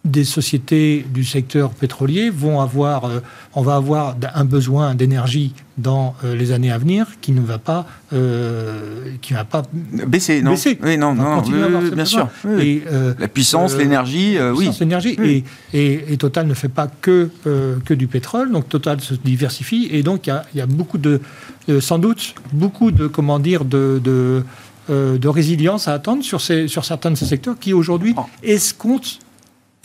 Des 0.04 0.24
sociétés 0.24 1.06
du 1.14 1.24
secteur 1.24 1.70
pétrolier 1.72 2.32
vont 2.32 2.60
avoir, 2.60 3.06
euh, 3.06 3.20
on 3.54 3.62
va 3.62 3.76
avoir 3.76 4.16
un 4.34 4.46
besoin 4.46 4.96
d'énergie 4.96 5.54
dans 5.78 6.16
euh, 6.24 6.36
les 6.36 6.52
années 6.52 6.72
à 6.72 6.80
venir 6.80 7.06
qui 7.22 7.32
ne 7.34 7.42
va 7.42 7.60
pas, 7.60 7.86
euh, 8.12 9.12
qui 9.22 9.34
va 9.34 9.44
pas 9.44 9.62
Baisser, 10.08 10.42
non 10.42 10.52
baisser. 10.52 10.80
Oui, 10.84 10.98
non, 10.98 11.14
non, 11.14 11.44
oui, 11.46 11.54
oui, 11.54 11.92
bien 11.92 12.06
sûr. 12.06 12.28
Et, 12.60 12.82
La 13.20 13.28
puissance, 13.28 13.78
l'énergie, 13.78 14.38
oui. 14.40 14.56
puissance, 14.58 14.80
l'énergie. 14.80 15.16
Et, 15.24 15.44
et, 15.74 16.14
et 16.14 16.18
Total 16.18 16.48
ne 16.48 16.54
fait 16.56 16.70
pas 16.70 16.88
que, 16.88 17.30
que 17.86 17.94
du 17.94 18.08
pétrole, 18.08 18.52
donc 18.52 18.68
Total 18.70 19.02
se 19.02 19.14
diversifie, 19.14 19.88
et 19.92 20.02
donc 20.02 20.26
il 20.26 20.32
y 20.32 20.34
a, 20.34 20.46
il 20.56 20.58
y 20.58 20.62
a 20.62 20.66
beaucoup 20.66 20.98
de, 20.98 21.22
sans 21.80 22.00
doute, 22.00 22.34
beaucoup 22.54 22.90
de, 22.92 23.06
comment 23.06 23.38
dire, 23.38 23.66
de, 23.66 24.02
de, 24.04 24.44
de 24.90 25.28
résilience 25.28 25.88
à 25.88 25.94
attendre 25.94 26.24
sur, 26.24 26.42
ces, 26.42 26.68
sur 26.68 26.86
certains 26.86 27.12
de 27.12 27.16
ces 27.16 27.26
secteurs 27.26 27.60
qui 27.60 27.74
aujourd'hui 27.74 28.16
Oh. 28.18 28.26
escomptent 28.44 29.20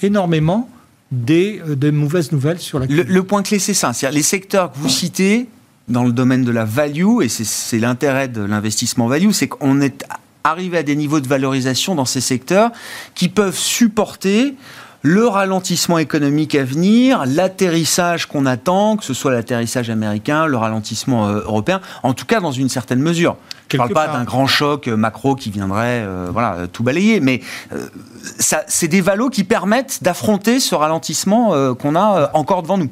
énormément 0.03 0.69
des, 1.13 1.61
euh, 1.69 1.77
des 1.77 1.93
mauvaises 1.93 2.33
nouvelles 2.33 2.59
sur 2.59 2.79
la 2.79 2.87
Le, 2.87 3.03
le 3.03 3.23
point 3.23 3.43
clé, 3.43 3.59
c'est 3.59 3.75
ça. 3.75 3.93
C'est-à-dire 3.93 4.17
les 4.17 4.23
secteurs 4.23 4.73
que 4.73 4.79
vous 4.79 4.89
citez 4.89 5.47
dans 5.89 6.05
le 6.05 6.13
domaine 6.13 6.45
de 6.45 6.51
la 6.51 6.65
value, 6.65 7.23
et 7.23 7.29
c'est- 7.29 7.45
c'est 7.45 7.79
l'intérêt 7.79 8.29
de 8.29 8.43
l'investissement 8.43 9.07
value, 9.07 9.31
c'est 9.31 9.47
qu'on 9.49 9.81
est 9.81 10.05
arrivé 10.43 10.79
à 10.79 10.83
des 10.83 10.97
niveaux 10.97 11.21
de 11.21 11.29
valorisation 11.29 11.95
dans 11.95 12.05
ces 12.05 12.21
secteurs 12.21 12.71
qui 13.15 13.29
peuvent 13.29 13.57
supporter 13.59 14.55
le 15.03 15.27
ralentissement 15.27 15.99
économique 15.99 16.55
à 16.55 16.65
venir, 16.65 17.25
l'atterrissage 17.27 18.27
qu'on 18.27 18.47
attend, 18.47 18.97
que 18.97 19.05
ce 19.05 19.15
soit 19.15 19.33
l'atterrissage 19.33 19.91
américain, 19.91 20.47
le 20.47 20.57
ralentissement 20.57 21.29
euh, 21.29 21.41
européen, 21.41 21.81
en 22.03 22.13
tout 22.15 22.27
cas 22.27 22.41
dans 22.41 22.53
une 22.53 22.69
certaine 22.69 23.01
mesure. 23.01 23.37
Je 23.69 23.77
ne 23.77 23.79
parle 23.79 23.93
pas 23.93 24.07
d'un 24.09 24.25
grand 24.25 24.47
choc 24.47 24.87
euh, 24.89 24.97
macro 24.97 25.35
qui 25.35 25.51
viendrait 25.51 26.03
euh, 26.05 26.29
voilà, 26.33 26.67
tout 26.73 26.83
balayer, 26.83 27.21
mais 27.21 27.41
euh, 27.73 27.87
ça- 28.39 28.65
c'est 28.69 28.89
des 28.89 29.01
valos 29.01 29.31
qui 29.31 29.45
permettent 29.45 30.03
d'affronter 30.03 30.61
ce 30.61 30.75
ralentissement 30.75 31.53
euh, 31.55 31.75
qu'on 31.75 31.97
a 31.97 32.31
encore 32.35 32.63
devant 32.63 32.79
nous. 32.79 32.91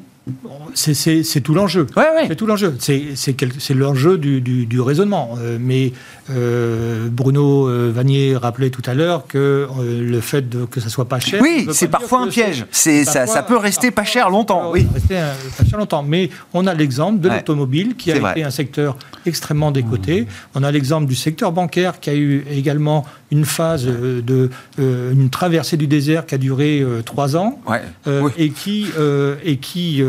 C'est- 0.73 0.95
C'est 0.95 1.23
c'est 1.23 1.39
tout 1.41 1.53
l'enjeu. 1.53 1.85
Ouais, 1.95 2.03
ouais. 2.15 2.25
C'est 2.27 2.35
tout 2.35 2.47
l'enjeu. 2.47 2.75
C'est 2.79 3.09
c'est 3.15 3.33
quel- 3.33 3.53
c'est 3.59 3.75
l'enjeu 3.75 4.17
du, 4.17 4.41
du- 4.41 4.65
du 4.65 4.81
raisonnement. 4.81 5.37
Mais 5.59 5.93
euh, 6.29 7.07
Bruno 7.09 7.67
euh, 7.67 7.91
Vanier 7.93 8.35
rappelait 8.35 8.69
tout 8.69 8.81
à 8.85 8.93
l'heure 8.93 9.27
que 9.27 9.37
euh, 9.79 10.01
le 10.01 10.19
fait 10.21 10.49
de, 10.49 10.65
que 10.65 10.79
ça 10.79 10.89
soit 10.89 11.05
pas 11.05 11.19
cher. 11.19 11.39
Oui, 11.41 11.67
c'est 11.71 11.87
parfois 11.87 12.21
un 12.23 12.27
piège. 12.27 12.65
C'est 12.71 13.03
ça, 13.05 13.27
ça 13.27 13.43
peut 13.43 13.57
rester 13.57 13.91
pas 13.91 14.03
cher 14.03 14.29
longtemps. 14.29 14.71
Oui. 14.71 14.87
rester 14.93 15.17
un- 15.17 15.33
pas 15.57 15.65
cher 15.69 15.77
longtemps. 15.79 16.03
Mais 16.03 16.29
on 16.53 16.65
a 16.67 16.73
l'exemple 16.73 17.19
de 17.19 17.29
Ouais. 17.29 17.35
l'automobile 17.37 17.95
qui 17.95 18.11
a 18.11 18.31
été 18.31 18.43
un 18.43 18.49
secteur 18.49 18.97
extrêmement 19.25 19.71
décoté. 19.71 20.27
On 20.55 20.63
a 20.63 20.71
l'exemple 20.71 21.07
du 21.07 21.15
secteur 21.15 21.51
bancaire 21.51 21.99
qui 21.99 22.09
a 22.09 22.15
eu 22.15 22.43
également 22.51 23.05
une 23.31 23.45
phase 23.45 23.85
euh, 23.87 24.21
de 24.21 24.49
une 24.77 25.29
traversée 25.29 25.77
du 25.77 25.87
désert 25.87 26.25
qui 26.25 26.35
a 26.35 26.37
duré 26.37 26.83
trois 27.05 27.35
ans. 27.35 27.59
Ouais. 27.67 27.81
Oui. 28.07 28.31
et 28.37 28.49
qui, 28.49 28.87
et 29.43 29.57
qui 29.57 30.01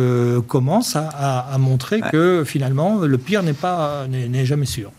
commence 0.49 0.97
à, 0.97 1.09
à- 1.09 1.55
à 1.55 1.59
montrer 1.59 1.97
Ouais. 2.03 2.11
que 2.11 2.43
finalement 2.47 3.01
le 3.01 3.19
pire 3.19 3.43
n'est 3.43 3.53
pas 3.53 4.07
n'est 4.09 4.29
n'est 4.29 4.45
jamais 4.47 4.67
sûr. 4.67 4.91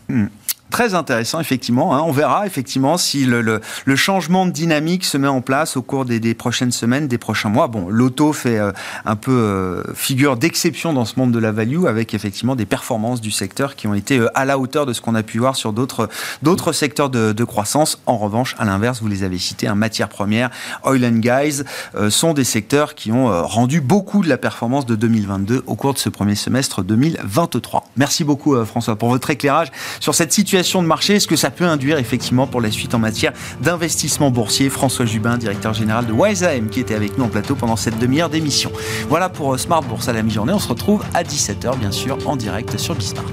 Très 0.70 0.94
intéressant, 0.94 1.40
effectivement. 1.40 1.96
hein. 1.96 2.02
On 2.04 2.12
verra, 2.12 2.46
effectivement, 2.46 2.98
si 2.98 3.24
le, 3.24 3.60
changement 3.96 4.44
de 4.44 4.50
dynamique 4.50 5.04
se 5.04 5.16
met 5.16 5.28
en 5.28 5.40
place 5.40 5.76
au 5.76 5.82
cours 5.82 6.04
des, 6.04 6.34
prochaines 6.34 6.72
semaines, 6.72 7.08
des 7.08 7.16
prochains 7.16 7.48
mois. 7.48 7.68
Bon, 7.68 7.88
l'auto 7.88 8.32
fait 8.32 8.58
euh, 8.58 8.72
un 9.06 9.16
peu 9.16 9.32
euh, 9.32 9.94
figure 9.94 10.36
d'exception 10.36 10.92
dans 10.92 11.06
ce 11.06 11.18
monde 11.18 11.32
de 11.32 11.38
la 11.38 11.52
value, 11.52 11.86
avec 11.86 12.12
effectivement 12.12 12.54
des 12.54 12.66
performances 12.66 13.20
du 13.20 13.30
secteur 13.30 13.76
qui 13.76 13.86
ont 13.86 13.94
été 13.94 14.18
euh, 14.18 14.28
à 14.34 14.44
la 14.44 14.58
hauteur 14.58 14.84
de 14.84 14.92
ce 14.92 15.00
qu'on 15.00 15.14
a 15.14 15.22
pu 15.22 15.38
voir 15.38 15.56
sur 15.56 15.72
d'autres 15.72 16.72
secteurs 16.72 17.08
de, 17.08 17.44
croissance. 17.44 18.00
En 18.04 18.18
revanche, 18.18 18.54
à 18.58 18.66
l'inverse, 18.66 19.00
vous 19.00 19.08
les 19.08 19.22
avez 19.22 19.38
cités, 19.38 19.68
hein, 19.68 19.74
matières 19.74 20.10
premières, 20.10 20.50
oil 20.84 21.04
and 21.04 21.20
euh, 21.94 22.10
sont 22.10 22.34
des 22.34 22.44
secteurs 22.44 22.94
qui 22.94 23.10
ont 23.10 23.42
rendu 23.46 23.80
beaucoup 23.80 24.22
de 24.22 24.28
la 24.28 24.36
performance 24.36 24.84
de 24.84 24.96
2022 24.96 25.64
au 25.66 25.74
cours 25.76 25.94
de 25.94 25.98
ce 25.98 26.10
premier 26.10 26.34
semestre 26.34 26.82
2023. 26.82 27.88
Merci 27.96 28.24
beaucoup, 28.24 28.54
François, 28.66 28.96
pour 28.96 29.08
votre 29.08 29.30
éclairage 29.30 29.68
sur 30.00 30.14
cette 30.14 30.32
situation 30.32 30.57
de 30.58 30.86
marché 30.86 31.20
ce 31.20 31.26
que 31.28 31.36
ça 31.36 31.50
peut 31.50 31.64
induire 31.64 31.98
effectivement 31.98 32.46
pour 32.46 32.60
la 32.60 32.70
suite 32.70 32.94
en 32.94 32.98
matière 32.98 33.32
d'investissement 33.60 34.30
boursier. 34.30 34.70
François 34.70 35.06
Jubin, 35.06 35.38
directeur 35.38 35.72
général 35.72 36.06
de 36.06 36.12
WiseAM, 36.12 36.68
qui 36.68 36.80
était 36.80 36.94
avec 36.94 37.16
nous 37.16 37.24
en 37.24 37.28
plateau 37.28 37.54
pendant 37.54 37.76
cette 37.76 37.98
demi-heure 37.98 38.28
d'émission. 38.28 38.72
Voilà 39.08 39.28
pour 39.28 39.54
euh, 39.54 39.56
Smart 39.56 39.82
Bourse 39.82 40.08
à 40.08 40.12
la 40.12 40.22
mi-journée. 40.22 40.52
On 40.52 40.58
se 40.58 40.68
retrouve 40.68 41.04
à 41.14 41.22
17h, 41.22 41.78
bien 41.78 41.92
sûr, 41.92 42.18
en 42.26 42.36
direct 42.36 42.76
sur 42.76 42.94
Bismart. 42.94 43.24